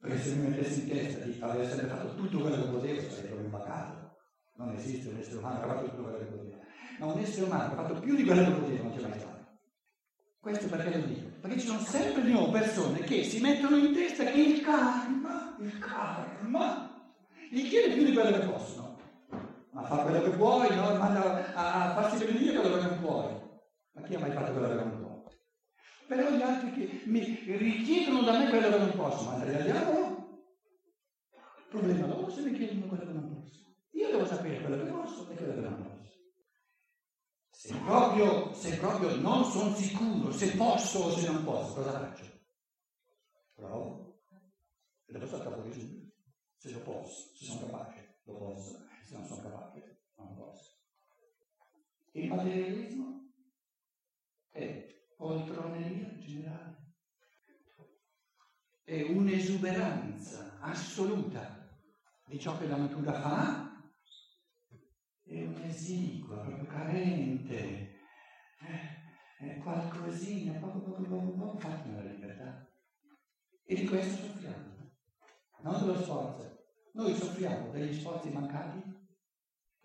Perché 0.00 0.18
se 0.18 0.34
mi 0.34 0.48
mettessi 0.48 0.80
in 0.80 0.88
testa 0.88 1.24
di 1.26 1.36
aver 1.40 1.68
sempre 1.68 1.86
fatto 1.86 2.14
tutto 2.16 2.40
quello 2.40 2.56
che 2.56 2.68
potevo, 2.68 3.00
sarei 3.02 3.26
proprio 3.26 3.44
impaccato. 3.44 4.16
Non 4.56 4.74
esiste 4.74 5.08
un 5.08 5.18
essere 5.18 5.36
umano 5.36 5.58
che 5.60 5.64
ha 5.64 5.68
fatto 5.68 5.90
tutto 5.90 6.02
quello 6.02 6.18
che 6.18 6.24
poteva. 6.24 6.56
Ma 6.98 7.06
un 7.06 7.18
essere 7.20 7.46
umano 7.46 7.68
che 7.68 7.72
ha 7.72 7.82
fatto 7.84 8.00
più 8.00 8.16
di 8.16 8.24
quello 8.24 8.44
che 8.44 8.50
poteva 8.50 8.82
non 8.82 8.96
c'è 8.96 9.06
mai 9.06 9.18
stato. 9.20 9.58
Questo 10.40 10.66
perché 10.66 10.98
lo 10.98 11.06
dico? 11.06 11.28
Perché 11.40 11.60
ci 11.60 11.66
sono 11.66 11.78
sempre 11.78 12.22
di 12.22 12.32
nuovo 12.32 12.50
persone 12.50 12.98
che 12.98 13.22
si 13.22 13.38
mettono 13.38 13.76
in 13.76 13.92
testa 13.92 14.24
che 14.24 14.40
il 14.40 14.60
karma, 14.60 15.56
il 15.60 15.78
karma, 15.78 16.94
gli 17.54 17.68
chiede 17.68 17.94
più 17.94 18.04
di 18.04 18.12
quello 18.12 18.36
che 18.36 18.46
possono. 18.46 18.63
Ma 19.84 19.96
fa 19.96 20.02
quello 20.02 20.22
che 20.22 20.30
puoi, 20.30 20.74
no? 20.76 20.96
manda 20.96 21.54
a, 21.54 21.90
a 21.90 21.94
farsi 21.94 22.24
benedire 22.24 22.58
quello 22.58 22.78
che 22.78 22.86
non 22.86 23.00
puoi. 23.00 23.34
Ma 23.92 24.00
chi 24.00 24.14
ha 24.14 24.18
mai 24.18 24.32
fatto 24.32 24.52
quello 24.52 24.68
che 24.68 24.74
non 24.74 24.98
può? 24.98 25.30
Però 26.08 26.30
gli 26.30 26.40
altri 26.40 26.72
che 26.72 27.02
mi 27.04 27.20
richiedono 27.20 28.22
da 28.22 28.38
me 28.38 28.48
quello 28.48 28.70
che 28.70 28.78
non 28.78 28.92
posso, 28.92 29.24
mandali 29.24 29.54
al 29.54 29.62
diavolo. 29.62 30.42
Problema 31.68 32.06
loro 32.06 32.30
se 32.30 32.40
mi 32.40 32.52
chiedono 32.52 32.86
quello 32.86 33.04
che 33.04 33.12
non 33.12 33.34
posso. 33.34 33.76
Io 33.90 34.10
devo 34.10 34.24
sapere 34.24 34.62
quello 34.62 34.84
che 34.84 34.90
posso 34.90 35.30
e 35.30 35.34
quello 35.34 35.52
che 35.52 35.60
non 35.60 35.82
posso. 35.82 36.12
Se 37.50 37.74
proprio, 37.76 38.54
se 38.54 38.76
proprio 38.78 39.16
non 39.16 39.44
sono 39.44 39.74
sicuro 39.74 40.32
se 40.32 40.50
posso 40.52 40.98
o 40.98 41.10
se 41.10 41.26
non 41.26 41.44
posso, 41.44 41.74
cosa 41.74 41.92
faccio? 41.92 42.24
Provo. 43.52 44.22
E 45.04 45.12
dopo 45.12 45.26
salta 45.26 45.52
fuori 45.52 45.72
subito. 45.72 46.12
Se 46.56 46.70
lo 46.70 46.80
posso, 46.80 47.34
se 47.34 47.44
sono 47.44 47.66
capace, 47.66 48.20
lo 48.24 48.36
posso. 48.38 48.92
Se 49.04 49.14
non 49.14 49.26
sono 49.26 49.42
capace, 49.42 50.00
non 50.16 50.34
posso. 50.34 50.72
Il 52.12 52.28
materialismo 52.28 53.32
è 54.50 55.12
poltroneria 55.16 56.16
generale. 56.18 56.92
È 58.84 59.02
un'esuberanza 59.02 60.58
assoluta 60.60 61.78
di 62.26 62.38
ciò 62.38 62.56
che 62.58 62.66
la 62.66 62.76
natura 62.76 63.12
fa, 63.12 63.64
è 65.24 65.42
un'esigua, 65.42 66.38
proprio 66.38 66.66
carente, 66.66 67.98
eh, 68.60 69.02
è 69.38 69.58
qualcosina, 69.58 70.58
poco 70.58 70.80
poco 70.80 71.02
poco 71.02 71.58
fatto 71.58 71.88
nella 71.88 72.10
libertà. 72.10 72.66
E 73.64 73.74
di 73.74 73.86
questo 73.86 74.26
soffriamo, 74.26 74.92
non 75.62 75.80
dello 75.80 76.00
sforzo. 76.00 76.66
Noi 76.92 77.14
soffriamo 77.14 77.70
degli 77.70 77.98
sforzi 77.98 78.30
mancati. 78.30 78.93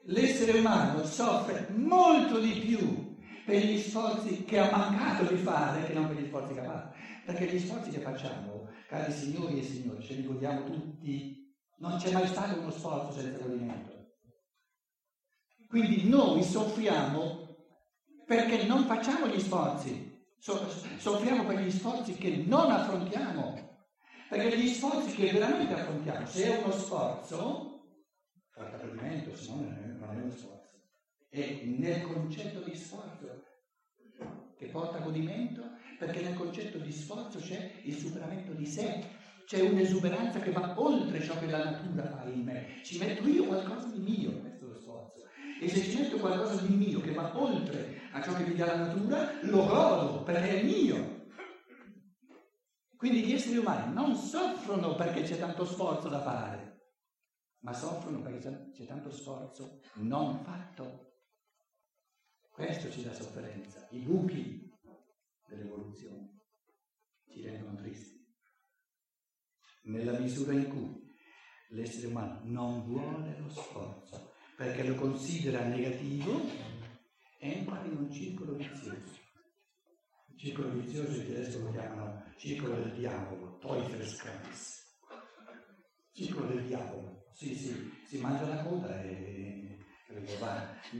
L'essere 0.09 0.57
umano 0.57 1.05
soffre 1.05 1.67
molto 1.75 2.39
di 2.39 2.53
più 2.53 3.15
per 3.45 3.63
gli 3.63 3.77
sforzi 3.77 4.43
che 4.43 4.57
ha 4.57 4.75
mancato 4.75 5.31
di 5.31 5.39
fare 5.39 5.85
che 5.85 5.93
non 5.93 6.07
per 6.07 6.17
gli 6.17 6.25
sforzi 6.25 6.53
che 6.53 6.59
ha 6.61 6.63
fatto. 6.63 6.95
Perché 7.25 7.45
gli 7.45 7.59
sforzi 7.59 7.91
che 7.91 7.99
facciamo, 7.99 8.69
cari 8.87 9.11
signori 9.11 9.59
e 9.59 9.63
signori, 9.63 10.03
ce 10.03 10.15
li 10.15 10.23
godiamo 10.23 10.63
tutti, 10.63 11.53
non 11.77 11.97
c'è 11.97 12.11
mai 12.11 12.25
stato 12.25 12.59
uno 12.59 12.71
sforzo 12.71 13.19
senza 13.19 13.37
godimento. 13.37 14.15
Quindi 15.67 16.09
noi 16.09 16.41
soffriamo 16.41 17.55
perché 18.25 18.65
non 18.65 18.85
facciamo 18.85 19.27
gli 19.27 19.39
sforzi, 19.39 20.25
soffriamo 20.39 21.45
per 21.45 21.59
gli 21.59 21.69
sforzi 21.69 22.15
che 22.15 22.43
non 22.47 22.71
affrontiamo. 22.71 23.67
Perché 24.27 24.57
gli 24.57 24.67
sforzi 24.69 25.15
che 25.15 25.31
veramente 25.31 25.73
affrontiamo, 25.73 26.25
se 26.25 26.45
è 26.45 26.63
uno 26.63 26.71
sforzo, 26.71 27.69
porta 28.51 28.77
godimento, 28.77 29.35
se 29.35 29.49
no 29.49 29.55
non 29.55 29.73
è 29.73 29.77
uno 29.77 29.87
sforzo 29.87 29.88
è 31.29 31.61
nel 31.63 32.01
concetto 32.01 32.61
di 32.61 32.75
sforzo 32.75 33.43
che 34.57 34.65
porta 34.67 34.99
godimento, 34.99 35.63
perché 35.97 36.21
nel 36.21 36.35
concetto 36.35 36.77
di 36.79 36.91
sforzo 36.91 37.39
c'è 37.39 37.81
il 37.83 37.95
superamento 37.95 38.53
di 38.53 38.65
sé, 38.65 39.05
c'è 39.45 39.61
un'esuberanza 39.61 40.39
che 40.39 40.51
va 40.51 40.73
oltre 40.77 41.21
ciò 41.21 41.39
che 41.39 41.47
la 41.47 41.63
natura 41.63 42.07
fa 42.07 42.23
in 42.25 42.43
me. 42.43 42.81
Ci 42.83 42.99
metto 42.99 43.27
io 43.27 43.45
qualcosa 43.45 43.87
di 43.87 43.99
mio, 43.99 44.39
questo 44.41 44.65
è 44.65 44.67
lo 44.67 44.79
sforzo. 44.79 45.23
E 45.61 45.67
se 45.67 45.81
ci 45.81 45.97
metto 45.97 46.17
qualcosa 46.17 46.61
di 46.61 46.75
mio 46.75 46.99
che 47.01 47.13
va 47.13 47.37
oltre 47.37 48.01
a 48.11 48.21
ciò 48.21 48.33
che 48.35 48.43
mi 48.43 48.55
dà 48.55 48.65
la 48.65 48.85
natura, 48.87 49.39
lo 49.43 49.65
godo 49.65 50.23
perché 50.23 50.59
è 50.59 50.63
mio. 50.63 51.27
Quindi 52.95 53.23
gli 53.23 53.31
esseri 53.31 53.57
umani 53.57 53.93
non 53.93 54.15
soffrono 54.15 54.95
perché 54.95 55.21
c'è 55.21 55.39
tanto 55.39 55.63
sforzo 55.63 56.09
da 56.09 56.21
fare, 56.21 56.81
ma 57.61 57.73
soffrono 57.73 58.21
perché 58.21 58.71
c'è 58.73 58.85
tanto 58.85 59.09
sforzo 59.09 59.79
non 59.95 60.43
fatto. 60.43 61.08
Questo 62.59 62.91
ci 62.91 63.03
dà 63.03 63.13
sofferenza, 63.13 63.87
i 63.91 63.99
buchi 63.99 64.69
dell'evoluzione 65.47 66.41
ci 67.29 67.41
rendono 67.41 67.77
tristi. 67.77 68.21
Nella 69.83 70.19
misura 70.19 70.51
in 70.51 70.67
cui 70.67 71.09
l'essere 71.69 72.07
umano 72.07 72.41
non 72.43 72.83
vuole 72.83 73.39
lo 73.39 73.49
sforzo 73.49 74.33
perché 74.57 74.83
lo 74.83 74.95
considera 74.95 75.65
negativo, 75.67 76.37
entra 77.39 77.81
in 77.85 77.95
un 77.95 78.11
circolo 78.11 78.55
vizioso. 78.55 79.17
Il 80.27 80.37
circolo 80.37 80.71
vizioso 80.71 81.17
in 81.17 81.27
tedesco 81.27 81.59
lo 81.59 81.71
chiamano 81.71 82.25
circolo 82.35 82.75
del 82.75 82.91
diavolo, 82.91 83.57
Teufelskreis. 83.59 84.97
Circolo 86.11 86.47
del 86.47 86.65
diavolo. 86.65 87.23
Sì, 87.31 87.55
sì, 87.55 87.89
si 88.05 88.17
mangia 88.17 88.53
la 88.53 88.63
coda 88.63 89.01
e 89.01 89.68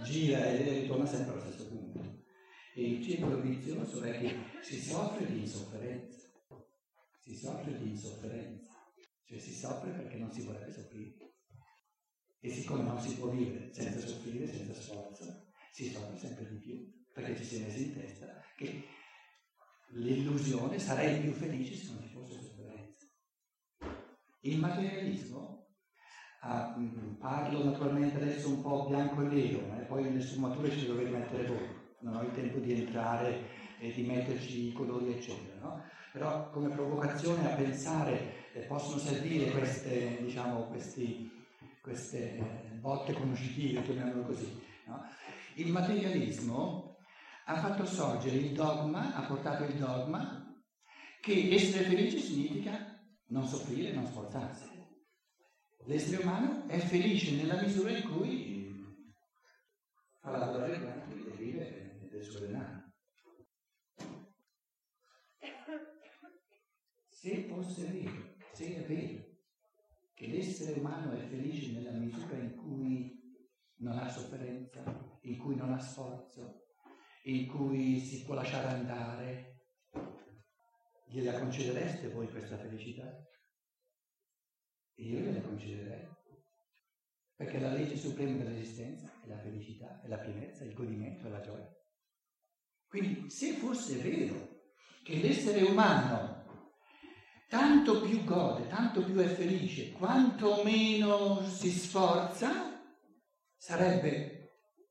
gira 0.04 0.46
e 0.46 0.82
ritorna 0.82 1.06
sempre 1.06 1.34
allo 1.34 1.42
stesso 1.42 1.68
punto. 1.68 2.24
E 2.76 2.82
il 2.82 3.04
circolo 3.04 3.42
vizioso 3.42 4.02
è 4.02 4.20
che 4.20 4.36
si 4.62 4.80
soffre 4.80 5.26
di 5.26 5.40
insofferenza, 5.40 6.30
si 7.20 7.36
soffre 7.36 7.78
di 7.78 7.90
insofferenza, 7.90 8.72
cioè 9.26 9.40
si 9.40 9.54
soffre 9.54 9.92
perché 9.92 10.18
non 10.18 10.32
si 10.32 10.44
vorrebbe 10.44 10.72
soffrire. 10.72 11.18
E 12.42 12.50
siccome 12.52 12.84
non 12.84 13.00
si 13.02 13.16
può 13.16 13.30
vivere 13.30 13.74
senza 13.74 14.00
soffrire, 14.00 14.48
senza 14.48 14.80
sforzo, 14.80 15.52
si 15.72 15.90
soffre 15.90 16.18
sempre 16.18 16.48
di 16.48 16.58
più, 16.58 17.06
perché 17.14 17.36
ci 17.36 17.44
si 17.44 17.56
è 17.58 17.66
messo 17.66 17.80
in 17.80 17.94
testa 17.94 18.42
che 18.56 18.84
l'illusione 19.90 20.80
sarei 20.80 21.20
più 21.20 21.34
felice 21.34 21.76
se 21.76 21.92
non 21.92 22.02
ci 22.02 22.10
fosse 22.10 22.34
sofferenza. 22.34 23.08
Il 24.42 24.58
materialismo 24.58 25.59
Ah, 26.42 26.74
parlo 27.20 27.66
naturalmente 27.66 28.16
adesso 28.16 28.48
un 28.48 28.62
po' 28.62 28.88
bianco 28.88 29.22
e 29.24 29.26
nero, 29.26 29.68
ma 29.68 29.76
poi 29.84 30.04
nelle 30.04 30.22
sfumature 30.22 30.72
ci 30.72 30.86
dovete 30.86 31.10
mettere 31.10 31.46
voi, 31.46 31.68
non 32.00 32.16
ho 32.16 32.22
il 32.22 32.34
tempo 32.34 32.60
di 32.60 32.72
entrare 32.72 33.44
e 33.78 33.92
di 33.92 34.04
metterci 34.04 34.68
i 34.68 34.72
colori 34.72 35.12
eccetera, 35.12 35.60
no? 35.60 35.84
però 36.14 36.50
come 36.50 36.70
provocazione 36.70 37.52
a 37.52 37.56
pensare 37.56 38.52
eh, 38.54 38.62
possono 38.62 39.00
servire 39.00 39.52
queste, 39.52 40.20
diciamo, 40.22 40.68
questi, 40.68 41.30
queste 41.82 42.38
eh, 42.38 42.70
botte 42.80 43.12
conoscitive, 43.14 43.82
chiamiamolo 43.82 44.24
così. 44.24 44.62
No? 44.86 45.06
Il 45.56 45.72
materialismo 45.74 46.96
ha 47.46 47.58
fatto 47.58 47.86
sorgere 47.86 48.38
il 48.38 48.54
dogma, 48.54 49.14
ha 49.14 49.22
portato 49.24 49.66
il 49.66 49.74
dogma 49.74 50.56
che 51.20 51.50
essere 51.54 51.84
felice 51.84 52.18
significa 52.18 52.98
non 53.28 53.46
soffrire, 53.46 53.92
non 53.92 54.06
sforzarsi. 54.06 54.79
L'essere 55.90 56.22
umano 56.22 56.68
è 56.68 56.78
felice 56.78 57.36
nella 57.36 57.60
misura 57.60 57.90
in 57.90 58.04
cui 58.04 59.12
fa 60.20 60.38
lavorare 60.38 60.78
gli 60.78 60.86
altri 60.86 61.26
e 61.26 61.32
vive 61.32 62.08
del 62.12 62.24
suo 62.24 62.42
denaro. 62.42 62.92
Se 67.08 67.44
fosse 67.48 67.88
vero, 67.88 68.36
se 68.54 68.76
è 68.76 68.86
vero 68.86 69.24
che 70.14 70.28
l'essere 70.28 70.80
umano 70.80 71.14
è 71.14 71.26
felice 71.26 71.72
nella 71.72 71.98
misura 71.98 72.38
in 72.38 72.56
cui 72.56 73.20
non 73.78 73.98
ha 73.98 74.08
sofferenza, 74.08 74.84
in 75.22 75.40
cui 75.40 75.56
non 75.56 75.74
ha 75.74 75.80
sforzo, 75.80 76.68
in 77.24 77.48
cui 77.48 78.00
si 78.00 78.26
può 78.26 78.36
lasciare 78.36 78.68
andare, 78.68 79.64
gliela 81.08 81.40
concedereste 81.40 82.10
voi 82.10 82.30
questa 82.30 82.60
felicità? 82.60 83.24
Io 85.00 85.20
gliela 85.20 85.42
concederei. 85.42 86.08
Perché 87.36 87.60
la 87.60 87.72
legge 87.72 87.96
suprema 87.96 88.44
dell'esistenza 88.44 89.10
è 89.24 89.28
la 89.28 89.38
felicità, 89.38 90.02
è 90.02 90.08
la 90.08 90.18
pienezza, 90.18 90.66
il 90.66 90.74
godimento, 90.74 91.28
è 91.28 91.30
la 91.30 91.40
gioia. 91.40 91.74
Quindi 92.88 93.30
se 93.30 93.54
fosse 93.54 93.96
vero 93.98 94.58
che 95.04 95.22
l'essere 95.22 95.62
umano 95.62 96.38
tanto 97.48 98.02
più 98.02 98.26
gode, 98.26 98.68
tanto 98.68 99.04
più 99.04 99.16
è 99.16 99.28
felice, 99.28 99.92
quanto 99.94 100.64
meno 100.64 101.42
si 101.48 101.70
sforza, 101.72 102.84
sarebbe 103.56 104.40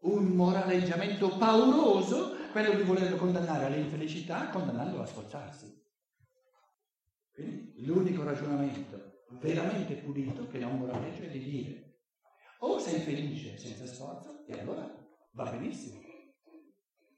un 0.01 0.29
moraleggiamento 0.29 1.37
pauroso 1.37 2.37
quello 2.51 2.75
di 2.75 2.83
volerlo 2.83 3.17
condannare 3.17 3.67
all'infelicità 3.67 4.49
condannandolo 4.49 5.03
a 5.03 5.07
sforzarsi. 5.07 5.87
Quindi 7.33 7.85
l'unico 7.85 8.25
ragionamento 8.25 9.08
veramente 9.41 9.95
pulito 9.95 10.47
che 10.47 10.59
non 10.59 10.79
moraleggia 10.79 11.25
è 11.25 11.29
di 11.29 11.45
dire 11.45 11.89
o 12.61 12.79
sei 12.79 13.01
felice 13.01 13.57
senza 13.59 13.87
sforzo 13.87 14.45
e 14.47 14.59
allora 14.59 14.91
va 15.33 15.51
benissimo, 15.51 16.01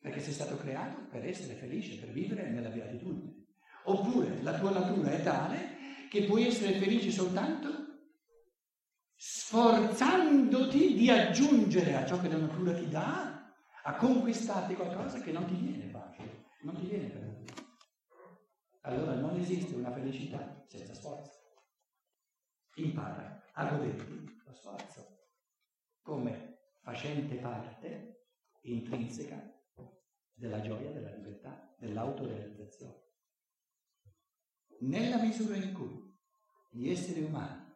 perché 0.00 0.20
sei 0.20 0.32
stato 0.32 0.56
creato 0.56 1.06
per 1.08 1.24
essere 1.26 1.54
felice, 1.54 1.98
per 1.98 2.10
vivere 2.10 2.50
nella 2.50 2.68
beatitudine. 2.68 3.46
Oppure 3.84 4.42
la 4.42 4.58
tua 4.58 4.70
natura 4.70 5.10
è 5.12 5.22
tale 5.22 5.78
che 6.10 6.24
puoi 6.24 6.46
essere 6.46 6.78
felice 6.78 7.10
soltanto 7.10 7.68
sforzandoti 9.16 10.94
di 10.94 11.10
aggiungere 11.10 11.96
a 11.96 12.06
ciò 12.06 12.20
che 12.20 12.28
la 12.28 12.36
natura 12.36 12.74
ti 12.74 12.88
dà, 12.88 13.54
a 13.82 13.96
conquistarti 13.96 14.74
qualcosa 14.74 15.20
che 15.20 15.32
non 15.32 15.46
ti 15.46 15.54
viene 15.54 15.88
facile, 15.88 16.46
non 16.62 16.74
ti 16.74 16.86
viene 16.86 17.08
per 17.08 17.22
natura. 17.22 17.68
Allora 18.82 19.14
non 19.14 19.38
esiste 19.38 19.74
una 19.74 19.92
felicità 19.92 20.64
senza 20.66 20.94
sforzo. 20.94 21.39
Impara 22.82 23.42
a 23.54 23.66
goderti 23.66 24.42
lo 24.44 24.52
sforzo 24.52 25.18
come 26.02 26.58
facente 26.82 27.36
parte 27.36 28.26
intrinseca 28.62 29.42
della 30.32 30.60
gioia, 30.60 30.90
della 30.90 31.14
libertà, 31.14 31.74
dell'autorealizzazione 31.78 33.08
nella 34.80 35.20
misura 35.20 35.56
in 35.56 35.72
cui 35.72 36.18
gli 36.70 36.88
esseri 36.88 37.22
umani 37.22 37.68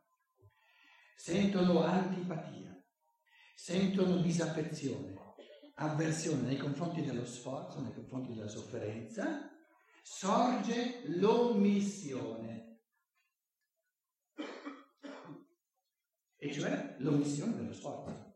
sentono 1.16 1.82
antipatia, 1.82 2.74
sentono 3.54 4.18
disaffezione, 4.18 5.14
avversione 5.74 6.42
nei 6.42 6.56
confronti 6.56 7.02
dello 7.02 7.24
sforzo, 7.24 7.80
nei 7.80 7.94
confronti 7.94 8.34
della 8.34 8.48
sofferenza, 8.48 9.50
sorge 10.02 11.02
l'omissione. 11.06 12.73
E 16.44 16.52
cioè 16.52 16.96
l'omissione 16.98 17.56
dello 17.56 17.72
sforzo. 17.72 18.34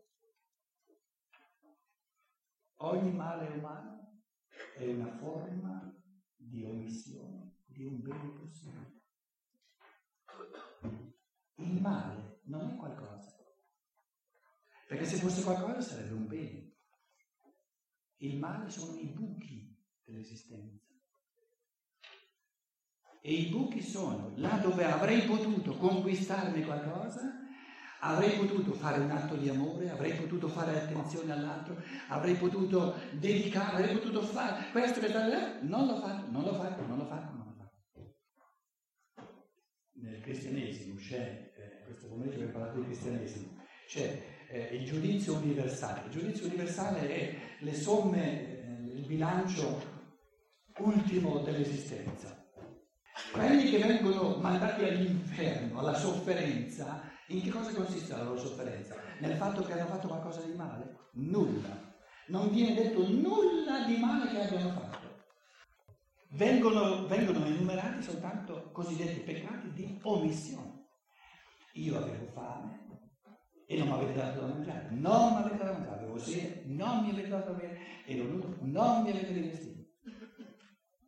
Ogni 2.77 3.11
male 3.11 3.49
umano 3.49 4.23
è 4.77 4.87
una 4.87 5.15
forma 5.17 5.95
di 6.35 6.63
omissione 6.63 7.57
di 7.67 7.83
un 7.83 8.01
bene 8.01 8.29
possibile. 8.31 9.01
Il 11.57 11.79
male 11.79 12.39
non 12.45 12.71
è 12.71 12.75
qualcosa, 12.77 13.31
perché 14.87 15.05
se 15.05 15.17
fosse 15.17 15.43
qualcosa 15.43 15.79
sarebbe 15.79 16.13
un 16.13 16.25
bene. 16.25 16.77
Il 18.21 18.39
male 18.39 18.71
sono 18.71 18.97
i 18.97 19.05
buchi 19.05 19.79
dell'esistenza. 20.03 20.83
E 23.21 23.33
i 23.33 23.49
buchi 23.51 23.83
sono 23.83 24.33
là 24.37 24.57
dove 24.57 24.83
avrei 24.83 25.27
potuto 25.27 25.77
conquistarmi 25.77 26.63
qualcosa, 26.63 27.47
avrei 27.99 28.37
potuto 28.37 28.73
fare 28.73 28.99
un 28.99 29.11
atto 29.11 29.35
di 29.35 29.49
amore, 29.49 29.89
avrei 29.89 30.13
potuto 30.13 30.47
fare 30.47 30.77
attenzione 30.77 31.31
all'altro, 31.31 31.81
avrei 32.07 32.35
potuto 32.35 32.95
dedicare, 33.11 33.77
avrei 33.77 33.95
potuto 33.95 34.21
fare 34.21 34.65
questo, 34.71 34.99
questo, 34.99 35.19
non 35.61 35.87
l'ho 35.87 35.97
fatto, 35.97 36.31
non 36.31 36.43
l'ho 36.43 36.53
fatto, 36.53 36.85
non 36.85 36.97
l'ho 36.97 37.05
fatto, 37.05 37.31
non 37.31 37.45
l'ho 37.47 37.53
fatto 37.55 37.69
nel 40.01 40.21
cristianesimo 40.21 40.95
c'è, 40.95 41.51
eh, 41.55 41.83
questo 41.85 42.07
pomeriggio 42.07 42.35
abbiamo 42.35 42.51
parlato 42.53 42.79
di 42.79 42.85
cristianesimo, 42.85 43.57
c'è 43.87 44.21
eh, 44.49 44.75
il 44.75 44.85
giudizio 44.85 45.35
universale. 45.35 46.05
Il 46.05 46.11
giudizio 46.11 46.45
universale 46.47 47.09
è 47.09 47.35
le 47.59 47.73
somme, 47.73 48.47
eh, 48.47 48.93
il 48.93 49.05
bilancio 49.05 49.97
ultimo 50.79 51.39
dell'esistenza. 51.39 52.37
Quelli 53.31 53.69
che 53.69 53.77
vengono 53.79 54.37
mandati 54.37 54.83
all'inferno, 54.83 55.79
alla 55.79 55.93
sofferenza, 55.93 57.11
in 57.29 57.41
che 57.41 57.49
cosa 57.49 57.73
consiste 57.73 58.15
la 58.15 58.23
loro 58.23 58.37
sofferenza? 58.37 58.95
Nel 59.19 59.37
fatto 59.37 59.63
che 59.63 59.73
hanno 59.73 59.87
fatto 59.87 60.07
qualcosa 60.07 60.41
di 60.41 60.53
male? 60.53 60.97
Nulla. 61.13 61.87
Non 62.27 62.49
viene 62.49 62.75
detto 62.75 63.07
nulla 63.07 63.85
di 63.85 63.97
male 63.97 64.29
che 64.29 64.41
abbiano 64.43 64.69
fatto 64.69 64.99
vengono, 66.29 67.07
vengono 67.07 67.45
enumerati 67.45 68.03
soltanto 68.03 68.69
cosiddetti 68.71 69.21
peccati 69.21 69.71
di 69.73 69.99
omissione. 70.03 70.87
Io 71.73 71.97
avevo 71.97 72.25
fame 72.25 72.87
e 73.65 73.77
non 73.77 73.87
mi 73.87 73.93
avete 73.93 74.13
dato 74.13 74.41
da 74.41 74.47
mangiare, 74.47 74.87
non 74.91 75.33
mi 75.33 75.39
avete 75.39 75.57
dato 75.57 75.71
da 75.71 75.77
mangiare, 75.77 75.99
avevo 75.99 76.17
sede, 76.17 76.63
non 76.65 77.03
mi 77.03 77.11
avete 77.11 77.27
dato 77.27 77.51
da 77.51 77.57
bere, 77.57 77.79
ero 78.05 78.23
nudo, 78.23 78.57
non 78.61 79.03
mi 79.03 79.11
avete 79.11 79.31
rivestito. 79.31 79.87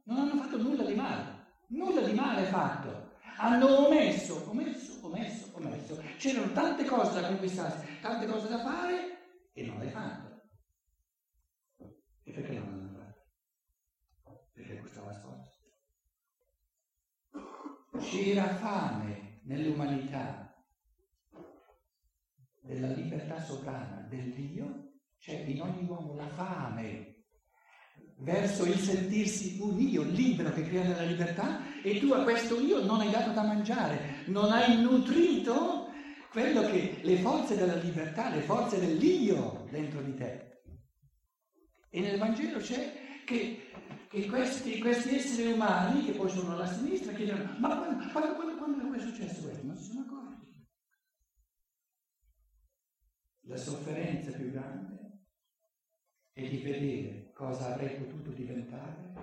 Non 0.04 0.18
hanno 0.18 0.42
fatto 0.42 0.58
nulla 0.58 0.84
di 0.84 0.94
male, 0.94 1.46
nulla 1.68 2.02
di 2.02 2.14
male 2.14 2.44
fatto. 2.46 3.10
Hanno 3.38 3.88
omesso, 3.88 4.50
omesso, 4.50 4.91
omesso, 5.12 5.50
omesso. 5.54 6.02
C'erano 6.18 6.54
tante 6.54 6.86
cose 6.86 7.20
da 7.20 7.28
conquistarsi, 7.28 8.00
tante 8.02 8.26
cose 8.26 8.48
da 8.48 8.60
fare 8.60 9.50
e 9.54 9.66
non 9.66 9.80
le 9.80 9.90
fatte. 9.90 10.30
E 12.24 12.32
perché 12.32 12.54
non 12.54 12.68
le 12.68 12.74
hanno 12.74 12.90
fatte? 12.90 13.10
perché 14.54 14.80
costava 14.80 15.14
sforzo. 15.14 15.60
C'era 18.00 18.56
fame 18.56 19.42
nell'umanità 19.44 20.56
della 22.62 22.88
libertà 22.88 23.40
sovrana 23.40 24.06
del 24.08 24.34
Dio, 24.34 24.94
c'è 25.18 25.34
in 25.34 25.62
ogni 25.62 25.86
uomo 25.88 26.16
la 26.16 26.28
fame 26.28 27.11
verso 28.22 28.66
il 28.66 28.78
sentirsi 28.78 29.58
un 29.60 29.80
io 29.80 30.04
libero 30.04 30.52
che 30.52 30.64
crea 30.64 30.96
la 30.96 31.04
libertà 31.04 31.82
e 31.82 32.00
tu 32.00 32.12
a 32.12 32.24
questo 32.24 32.60
io 32.60 32.84
non 32.84 33.00
hai 33.00 33.10
dato 33.10 33.32
da 33.32 33.44
mangiare, 33.44 34.24
non 34.26 34.52
hai 34.52 34.80
nutrito 34.82 35.90
quello 36.30 36.62
che 36.62 37.00
le 37.02 37.18
forze 37.18 37.56
della 37.58 37.76
libertà, 37.76 38.34
le 38.34 38.42
forze 38.42 38.80
dell'io 38.80 39.68
dentro 39.70 40.02
di 40.02 40.14
te. 40.16 40.62
E 41.90 42.00
nel 42.00 42.18
Vangelo 42.18 42.60
c'è 42.60 43.24
che, 43.26 43.70
che 44.08 44.26
questi, 44.28 44.80
questi, 44.80 45.16
esseri 45.16 45.52
umani, 45.52 46.06
che 46.06 46.14
poi 46.14 46.30
sono 46.30 46.54
alla 46.54 46.68
sinistra, 46.68 47.12
chiedono, 47.12 47.58
ma 47.60 47.76
quando, 47.76 48.12
quando, 48.12 48.56
quando, 48.56 48.56
quando 48.56 48.98
è 48.98 49.00
successo 49.00 49.42
questo? 49.42 49.66
Non 49.66 49.76
si 49.76 49.84
sono 49.84 50.02
accorti. 50.02 50.48
La 53.42 53.58
sofferenza 53.58 54.32
più 54.32 54.52
grande 54.52 55.26
è 56.32 56.48
di 56.48 56.58
vedere 56.60 57.21
cosa 57.42 57.74
avrei 57.74 57.98
potuto 57.98 58.30
diventare 58.30 59.14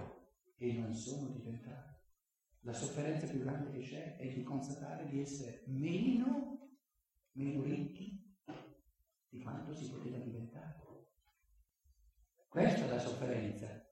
e 0.56 0.72
non 0.72 0.92
sono 0.92 1.28
diventato. 1.28 2.00
La 2.62 2.72
sofferenza 2.72 3.28
più 3.28 3.44
grande 3.44 3.70
che 3.70 3.86
c'è 3.86 4.16
è 4.16 4.26
di 4.32 4.42
constatare 4.42 5.06
di 5.06 5.20
essere 5.20 5.62
meno, 5.66 6.58
meno 7.34 7.62
ricchi 7.62 8.36
di 9.28 9.40
quanto 9.40 9.72
si 9.72 9.88
poteva 9.88 10.18
diventare. 10.18 10.74
Questa 12.48 12.86
è 12.86 12.88
la 12.88 12.98
sofferenza. 12.98 13.86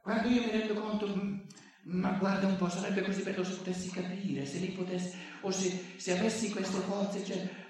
Quando 0.00 0.28
io 0.28 0.44
mi 0.44 0.50
rendo 0.50 0.80
conto, 0.80 1.14
mm, 1.14 1.40
ma 1.82 2.12
guarda 2.12 2.46
un 2.46 2.56
po', 2.56 2.70
sarebbe 2.70 3.02
così 3.02 3.22
bello 3.22 3.44
se 3.44 3.56
potessi 3.56 3.90
capire, 3.90 4.46
se 4.46 4.60
li 4.60 4.70
potessi, 4.70 5.14
o 5.42 5.50
se, 5.50 5.98
se 5.98 6.18
avessi 6.18 6.50
queste 6.50 6.78
forze, 6.78 7.22
cioè, 7.22 7.63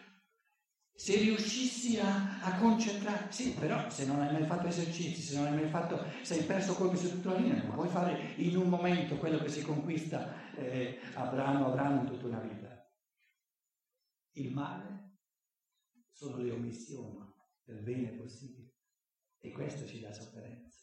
se 0.97 1.17
riuscissi 1.17 1.99
a, 1.99 2.41
a 2.41 2.59
concentrare, 2.59 3.31
sì, 3.31 3.53
però 3.53 3.91
se 3.91 4.07
non 4.07 4.21
hai 4.21 4.33
mai 4.33 4.47
fatto 4.47 4.69
esercizi, 4.69 5.21
se 5.21 5.37
non 5.37 5.47
hai 5.47 5.55
mai 5.55 5.69
fatto, 5.69 6.05
se 6.23 6.35
hai 6.35 6.45
perso 6.45 6.75
colpi 6.75 6.97
su 6.97 7.11
tutta 7.11 7.33
la 7.33 7.39
linea, 7.39 7.63
non 7.63 7.75
puoi 7.75 7.89
fare 7.89 8.35
in 8.37 8.57
un 8.57 8.69
momento 8.69 9.17
quello 9.17 9.39
che 9.39 9.49
si 9.49 9.63
conquista 9.63 10.53
eh, 10.55 11.01
a 11.15 11.27
brano 11.27 11.67
a 11.67 11.71
brano 11.71 12.01
in 12.01 12.07
tutta 12.07 12.27
una 12.27 12.41
vita. 12.41 12.89
Il 14.37 14.53
male 14.53 15.19
sono 16.13 16.39
le 16.39 16.53
omissioni 16.53 17.33
del 17.65 17.83
bene 17.83 18.11
possibile. 18.11 18.73
E 19.41 19.51
questo 19.51 19.87
ci 19.87 20.01
dà 20.01 20.11
sofferenza. 20.13 20.81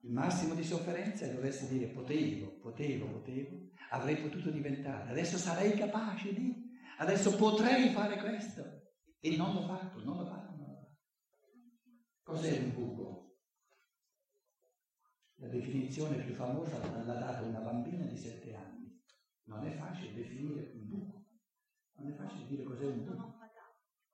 Il 0.00 0.12
massimo 0.12 0.54
di 0.54 0.62
sofferenza 0.62 1.24
è 1.24 1.32
doversi 1.32 1.66
dire 1.66 1.86
potevo, 1.86 2.58
potevo, 2.58 3.06
potevo, 3.06 3.70
avrei 3.88 4.16
potuto 4.16 4.50
diventare, 4.50 5.08
adesso 5.10 5.38
sarei 5.38 5.72
capace 5.72 6.34
di, 6.34 6.63
adesso 6.98 7.36
potrei 7.36 7.90
fare 7.90 8.18
questo. 8.18 8.62
E 9.20 9.36
non 9.36 9.54
l'ho 9.54 9.62
fatto, 9.62 10.04
non 10.04 10.18
l'ho 10.18 10.26
fatto, 10.26 10.50
non 10.56 10.66
l'ho 10.68 10.74
fatto. 10.74 10.98
Cos'è 12.22 12.58
un 12.58 12.72
buco? 12.74 13.36
La 15.36 15.48
definizione 15.48 16.22
più 16.22 16.34
famosa 16.34 16.78
l'ha 16.78 17.14
data 17.14 17.42
una 17.42 17.60
bambina 17.60 18.04
di 18.04 18.16
sette 18.16 18.54
anni. 18.54 19.02
Non 19.44 19.66
è 19.66 19.72
facile 19.72 20.14
definire 20.14 20.72
un 20.74 20.88
buco. 20.88 21.24
Non 21.96 22.10
è 22.10 22.14
facile 22.14 22.46
dire 22.46 22.62
cos'è 22.62 22.86
un 22.86 23.04
buco. 23.04 23.38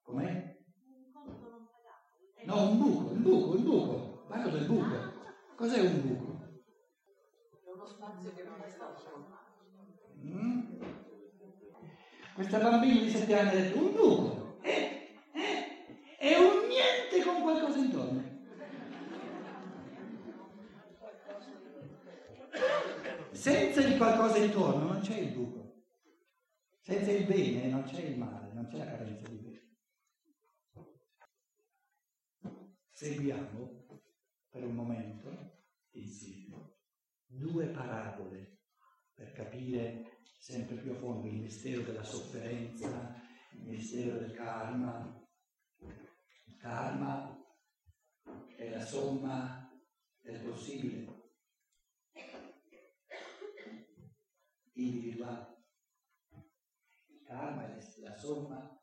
Com'è? 0.02 0.58
Un 0.86 1.12
conto 1.12 1.50
non 1.50 1.66
pagato. 1.66 2.44
No, 2.44 2.70
un 2.70 2.78
buco, 2.78 3.12
un 3.12 3.22
buco, 3.22 3.56
un 3.56 3.62
buco. 3.62 4.26
Parlo 4.26 4.50
del 4.50 4.66
buco. 4.66 5.12
Cos'è 5.56 5.80
un 5.80 6.00
buco? 6.02 6.62
È 7.64 7.70
uno 7.70 7.86
spazio 7.86 8.32
che 8.32 8.42
non 8.42 8.60
è 8.60 8.68
stato. 8.68 9.28
Mm? 10.22 10.99
Questa 12.34 12.58
bambina 12.58 13.00
di 13.02 13.10
sette 13.10 13.38
anni 13.38 13.48
ha 13.48 13.52
detto 13.52 13.78
un 13.78 13.92
buco. 13.92 14.58
È 14.62 16.36
un 16.36 16.68
niente 16.68 17.22
con 17.24 17.42
qualcosa 17.42 17.78
intorno. 17.78 18.38
Senza 23.32 23.80
il 23.80 23.96
qualcosa 23.96 24.38
intorno 24.38 24.92
non 24.92 25.00
c'è 25.00 25.18
il 25.18 25.32
buco. 25.32 25.84
Senza 26.80 27.10
il 27.10 27.26
bene 27.26 27.68
non 27.68 27.84
c'è 27.84 28.00
il 28.00 28.18
male, 28.18 28.52
non 28.52 28.66
c'è 28.68 28.78
la 28.78 28.86
carenza 28.86 29.28
di 29.28 29.36
bene. 29.36 29.58
Seguiamo 32.90 33.86
per 34.50 34.64
un 34.64 34.74
momento 34.74 35.62
insieme 35.92 36.74
due 37.26 37.66
parabole 37.66 38.58
per 39.14 39.32
capire 39.32 40.19
sempre 40.40 40.76
più 40.76 40.92
a 40.92 40.96
fondo 40.96 41.28
il 41.28 41.38
mistero 41.38 41.82
della 41.82 42.02
sofferenza, 42.02 43.14
il 43.52 43.66
mistero 43.66 44.18
del 44.18 44.32
karma, 44.32 45.22
il 46.46 46.56
karma 46.56 47.38
è 48.56 48.70
la 48.70 48.84
somma 48.84 49.70
del 50.22 50.40
possibile 50.40 51.06
individuale. 54.72 55.58
Il 57.08 57.22
karma 57.22 57.76
è 57.76 58.00
la 58.00 58.16
somma 58.16 58.80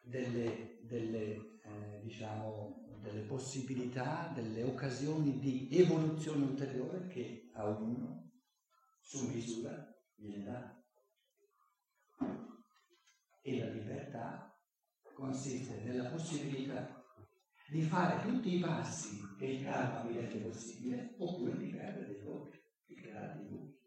delle, 0.00 0.78
delle, 0.82 1.60
eh, 1.64 2.00
diciamo, 2.04 2.98
delle 3.00 3.22
possibilità, 3.22 4.30
delle 4.32 4.62
occasioni 4.62 5.40
di 5.40 5.68
evoluzione 5.72 6.44
ulteriore 6.44 7.08
che 7.08 7.50
a 7.54 7.68
ognuno, 7.68 8.30
su 9.00 9.26
misura, 9.26 9.92
viene 10.14 10.44
data. 10.44 10.83
E 13.46 13.58
la 13.58 13.66
libertà 13.66 14.58
consiste 15.12 15.82
nella 15.82 16.08
possibilità 16.08 17.04
di 17.68 17.82
fare 17.82 18.22
tutti 18.22 18.56
i 18.56 18.58
passi 18.58 19.20
che 19.38 19.44
il 19.44 19.62
karma 19.62 20.02
mi 20.02 20.16
rende 20.16 20.38
possibile 20.38 21.14
oppure 21.18 21.54
di 21.58 21.66
perdere 21.66 22.06
dei 22.06 22.22
colpi, 22.22 22.58
di 22.86 22.94
creare 22.94 23.36
dei 23.36 23.46
buchi. 23.46 23.78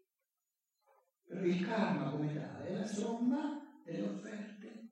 Però 1.24 1.40
il 1.40 1.66
karma 1.66 2.08
come 2.08 2.32
tale 2.32 2.68
è 2.68 2.74
la 2.76 2.86
somma 2.86 3.82
delle 3.84 4.02
offerte, 4.02 4.90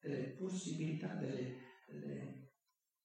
delle 0.00 0.28
possibilità, 0.38 1.14
delle, 1.16 1.58
delle 1.86 2.50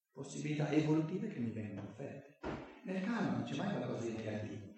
possibilità 0.09 0.69
evolutive 0.71 1.27
che 1.27 1.39
mi 1.39 1.51
vengono 1.51 1.89
offerte. 1.89 2.39
Nel 2.85 3.01
karma 3.01 3.31
non 3.31 3.43
c'è 3.43 3.57
mai 3.57 3.73
qualcosa 3.73 4.07
di 4.07 4.13
negativo, 4.13 4.73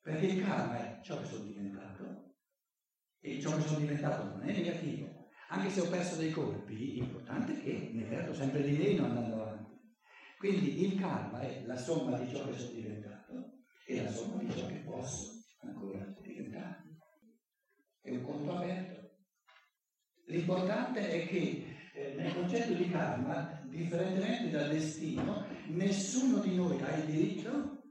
perché 0.00 0.26
il 0.26 0.42
karma 0.42 0.78
è 0.78 1.00
ciò 1.04 1.20
che 1.20 1.26
sono 1.26 1.44
diventato 1.44 2.25
e 3.20 3.40
ciò 3.40 3.56
che 3.56 3.62
sono 3.62 3.78
diventato 3.78 4.24
non 4.24 4.42
è 4.42 4.52
negativo, 4.52 5.28
anche 5.48 5.70
se 5.70 5.80
ho 5.80 5.88
perso 5.88 6.16
dei 6.16 6.30
colpi, 6.30 6.94
l'importante 6.94 7.58
è 7.58 7.62
che 7.62 7.90
ne 7.92 8.02
perdo 8.04 8.34
sempre 8.34 8.62
di 8.62 8.76
meno 8.76 9.04
andando 9.04 9.42
avanti. 9.42 9.78
Quindi 10.38 10.84
il 10.84 11.00
karma 11.00 11.40
è 11.40 11.62
la 11.64 11.76
somma 11.76 12.18
di 12.18 12.28
ciò 12.28 12.44
che 12.46 12.58
sono 12.58 12.72
diventato 12.72 13.52
e 13.86 14.02
la 14.02 14.10
somma 14.10 14.42
di 14.42 14.50
ciò 14.50 14.66
che 14.66 14.82
posso 14.84 15.44
ancora 15.62 16.04
diventare. 16.20 16.82
È 18.00 18.10
un 18.10 18.22
conto 18.22 18.56
aperto. 18.56 19.10
L'importante 20.26 21.08
è 21.08 21.26
che 21.26 21.64
eh, 21.94 22.14
nel 22.16 22.34
concetto 22.34 22.74
di 22.74 22.90
karma, 22.90 23.60
differentemente 23.64 24.50
dal 24.50 24.68
destino, 24.68 25.46
nessuno 25.66 26.38
di 26.40 26.54
noi 26.54 26.80
ha 26.82 26.96
il 26.96 27.04
diritto 27.06 27.82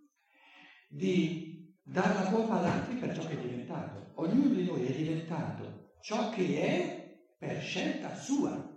di 0.89 1.73
dare 1.81 2.13
la 2.13 2.29
colpa 2.29 2.59
ad 2.59 2.65
altri 2.65 2.95
per 2.95 3.15
ciò 3.15 3.25
che 3.25 3.33
è 3.33 3.41
diventato. 3.41 4.04
Ognuno 4.15 4.54
di 4.54 4.63
noi 4.63 4.86
è 4.86 4.95
diventato 4.95 5.95
ciò 6.01 6.30
che 6.30 6.62
è 6.62 7.17
per 7.38 7.62
scelta 7.62 8.15
sua, 8.15 8.73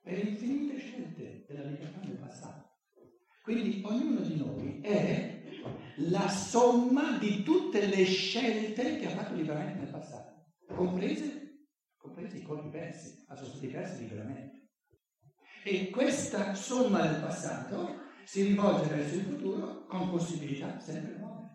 per 0.00 0.18
infinite 0.18 0.78
scelte 0.78 1.44
della 1.48 1.64
libertà 1.64 1.98
nel 2.00 2.18
passato. 2.18 2.64
Quindi 3.42 3.82
ognuno 3.84 4.20
di 4.20 4.36
noi 4.36 4.80
è 4.82 5.42
la 5.96 6.28
somma 6.28 7.18
di 7.18 7.42
tutte 7.42 7.86
le 7.86 8.04
scelte 8.04 8.98
che 8.98 9.06
ha 9.06 9.10
fatto 9.10 9.34
liberamente 9.34 9.80
nel 9.80 9.90
passato, 9.90 10.52
comprese, 10.68 11.66
comprese 11.96 12.38
i 12.38 12.42
colpi 12.42 12.68
persi, 12.68 13.24
a 13.28 13.36
sono 13.36 13.48
stati 13.48 13.68
persi 13.68 14.02
liberamente. 14.02 14.68
E 15.64 15.90
questa 15.90 16.54
somma 16.54 17.06
del 17.06 17.20
passato 17.20 18.04
si 18.24 18.42
rivolge 18.42 18.88
verso 18.88 19.16
il 19.16 19.22
futuro 19.22 19.86
con 19.86 20.10
possibilità 20.10 20.78
sempre 20.78 21.16
nuove. 21.16 21.50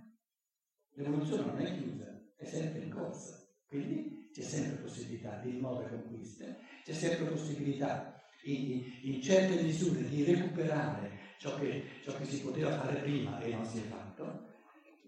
L'evoluzione 0.96 1.46
non 1.46 1.60
è 1.60 1.78
chiusa, 1.78 2.11
è 2.42 2.46
sempre 2.46 2.82
in 2.82 2.90
corsa. 2.90 3.40
Quindi 3.68 4.30
c'è 4.34 4.42
sempre 4.42 4.82
possibilità 4.82 5.38
di 5.38 5.60
nuove 5.60 5.88
conquiste, 5.90 6.58
c'è 6.84 6.94
sempre 6.94 7.28
possibilità 7.28 8.22
in, 8.44 8.84
in 9.04 9.22
certe 9.22 9.62
misure 9.62 10.10
di 10.10 10.24
recuperare 10.24 11.20
ciò 11.38 11.58
che, 11.58 11.84
ciò 12.04 12.16
che, 12.18 12.26
si 12.26 12.42
poteva 12.42 12.78
fare 12.82 13.00
prima 13.02 13.40
e 13.40 13.54
non 13.54 13.66
si 13.66 13.78
è 13.78 13.82
fatto, 13.84 14.50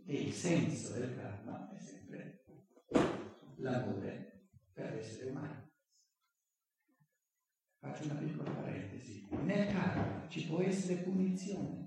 e 0.06 0.14
il 0.14 0.34
senso 0.34 0.94
del 0.94 1.16
karma 1.16 1.70
è 1.74 1.80
sempre 1.80 2.44
l'amore 3.58 4.50
per 4.72 4.94
l'essere 4.94 5.32
umano. 5.32 5.72
Faccio 7.80 8.06
una 8.06 8.16
piccola 8.16 8.52
parentesi. 8.52 9.28
Nel 9.44 9.68
karma 9.74 10.26
ci 10.30 10.46
può 10.46 10.62
essere 10.62 11.02
punizione, 11.02 11.83